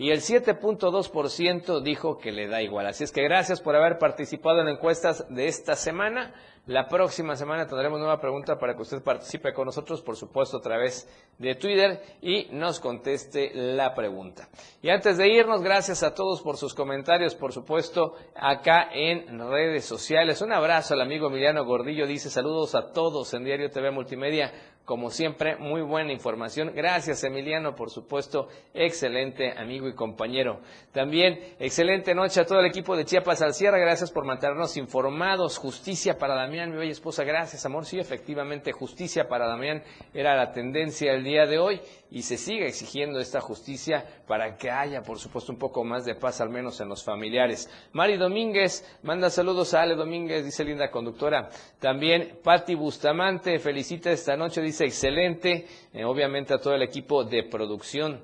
[0.00, 2.86] y el 7.2% dijo que le da igual.
[2.86, 6.32] Así es que gracias por haber participado en encuestas de esta semana.
[6.64, 10.62] La próxima semana tendremos nueva pregunta para que usted participe con nosotros, por supuesto, a
[10.62, 14.48] través de Twitter y nos conteste la pregunta.
[14.80, 19.84] Y antes de irnos, gracias a todos por sus comentarios, por supuesto, acá en redes
[19.84, 20.40] sociales.
[20.40, 24.50] Un abrazo al amigo Emiliano Gordillo, dice saludos a todos en Diario TV Multimedia.
[24.90, 26.72] Como siempre, muy buena información.
[26.74, 30.62] Gracias, Emiliano, por supuesto, excelente amigo y compañero.
[30.90, 33.78] También, excelente noche a todo el equipo de Chiapas al Sierra.
[33.78, 35.58] Gracias por mantenernos informados.
[35.58, 37.22] Justicia para Damián, mi bella esposa.
[37.22, 37.86] Gracias, amor.
[37.86, 41.80] Sí, efectivamente, justicia para Damián era la tendencia el día de hoy
[42.10, 46.16] y se sigue exigiendo esta justicia para que haya, por supuesto, un poco más de
[46.16, 47.70] paz, al menos en los familiares.
[47.92, 51.48] Mari Domínguez manda saludos a Ale Domínguez, dice linda conductora.
[51.78, 57.44] También Patti Bustamante felicita esta noche, dice excelente, eh, obviamente a todo el equipo de
[57.44, 58.22] producción.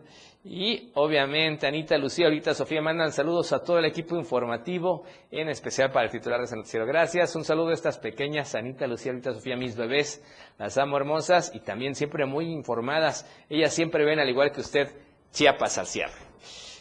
[0.48, 5.02] Y obviamente Anita, Lucía, ahorita Sofía mandan saludos a todo el equipo informativo,
[5.32, 6.86] en especial para el titular de San Noticiero.
[6.86, 10.22] Gracias, un saludo a estas pequeñas, Anita, Lucía, ahorita Sofía, mis bebés,
[10.56, 13.28] las amo hermosas y también siempre muy informadas.
[13.50, 14.88] Ellas siempre ven, al igual que usted,
[15.32, 16.14] Chiapas al cierre.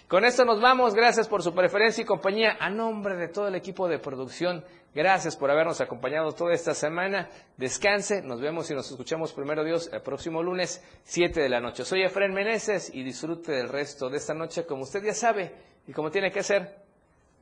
[0.07, 2.57] Con esto nos vamos, gracias por su preferencia y compañía.
[2.59, 4.63] A nombre de todo el equipo de producción,
[4.96, 7.30] gracias por habernos acompañado toda esta semana.
[7.58, 11.86] Descanse, nos vemos y nos escuchamos primero Dios el próximo lunes, 7 de la noche.
[11.86, 15.54] Soy Efren Meneses y disfrute del resto de esta noche como usted ya sabe
[15.86, 16.80] y como tiene que ser,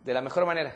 [0.03, 0.75] de la mejor manera.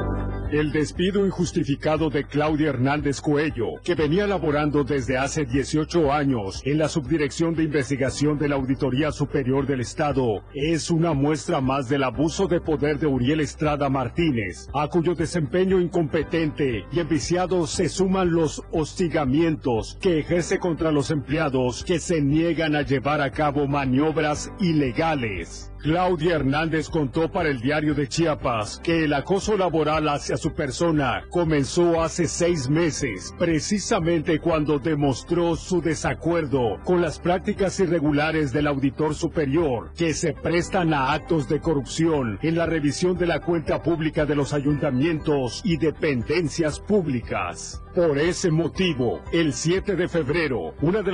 [0.51, 6.77] El despido injustificado de Claudia Hernández Coello, que venía laborando desde hace 18 años en
[6.77, 12.03] la Subdirección de Investigación de la Auditoría Superior del Estado, es una muestra más del
[12.03, 18.33] abuso de poder de Uriel Estrada Martínez, a cuyo desempeño incompetente y enviciado se suman
[18.33, 24.51] los hostigamientos que ejerce contra los empleados que se niegan a llevar a cabo maniobras
[24.59, 25.70] ilegales.
[25.81, 31.23] Claudia Hernández contó para el diario de Chiapas que el acoso laboral hacia su persona
[31.31, 39.15] comenzó hace seis meses, precisamente cuando demostró su desacuerdo con las prácticas irregulares del auditor
[39.15, 44.27] superior que se prestan a actos de corrupción en la revisión de la cuenta pública
[44.27, 47.81] de los ayuntamientos y dependencias públicas.
[47.95, 51.09] Por ese motivo, el 7 de febrero, una de las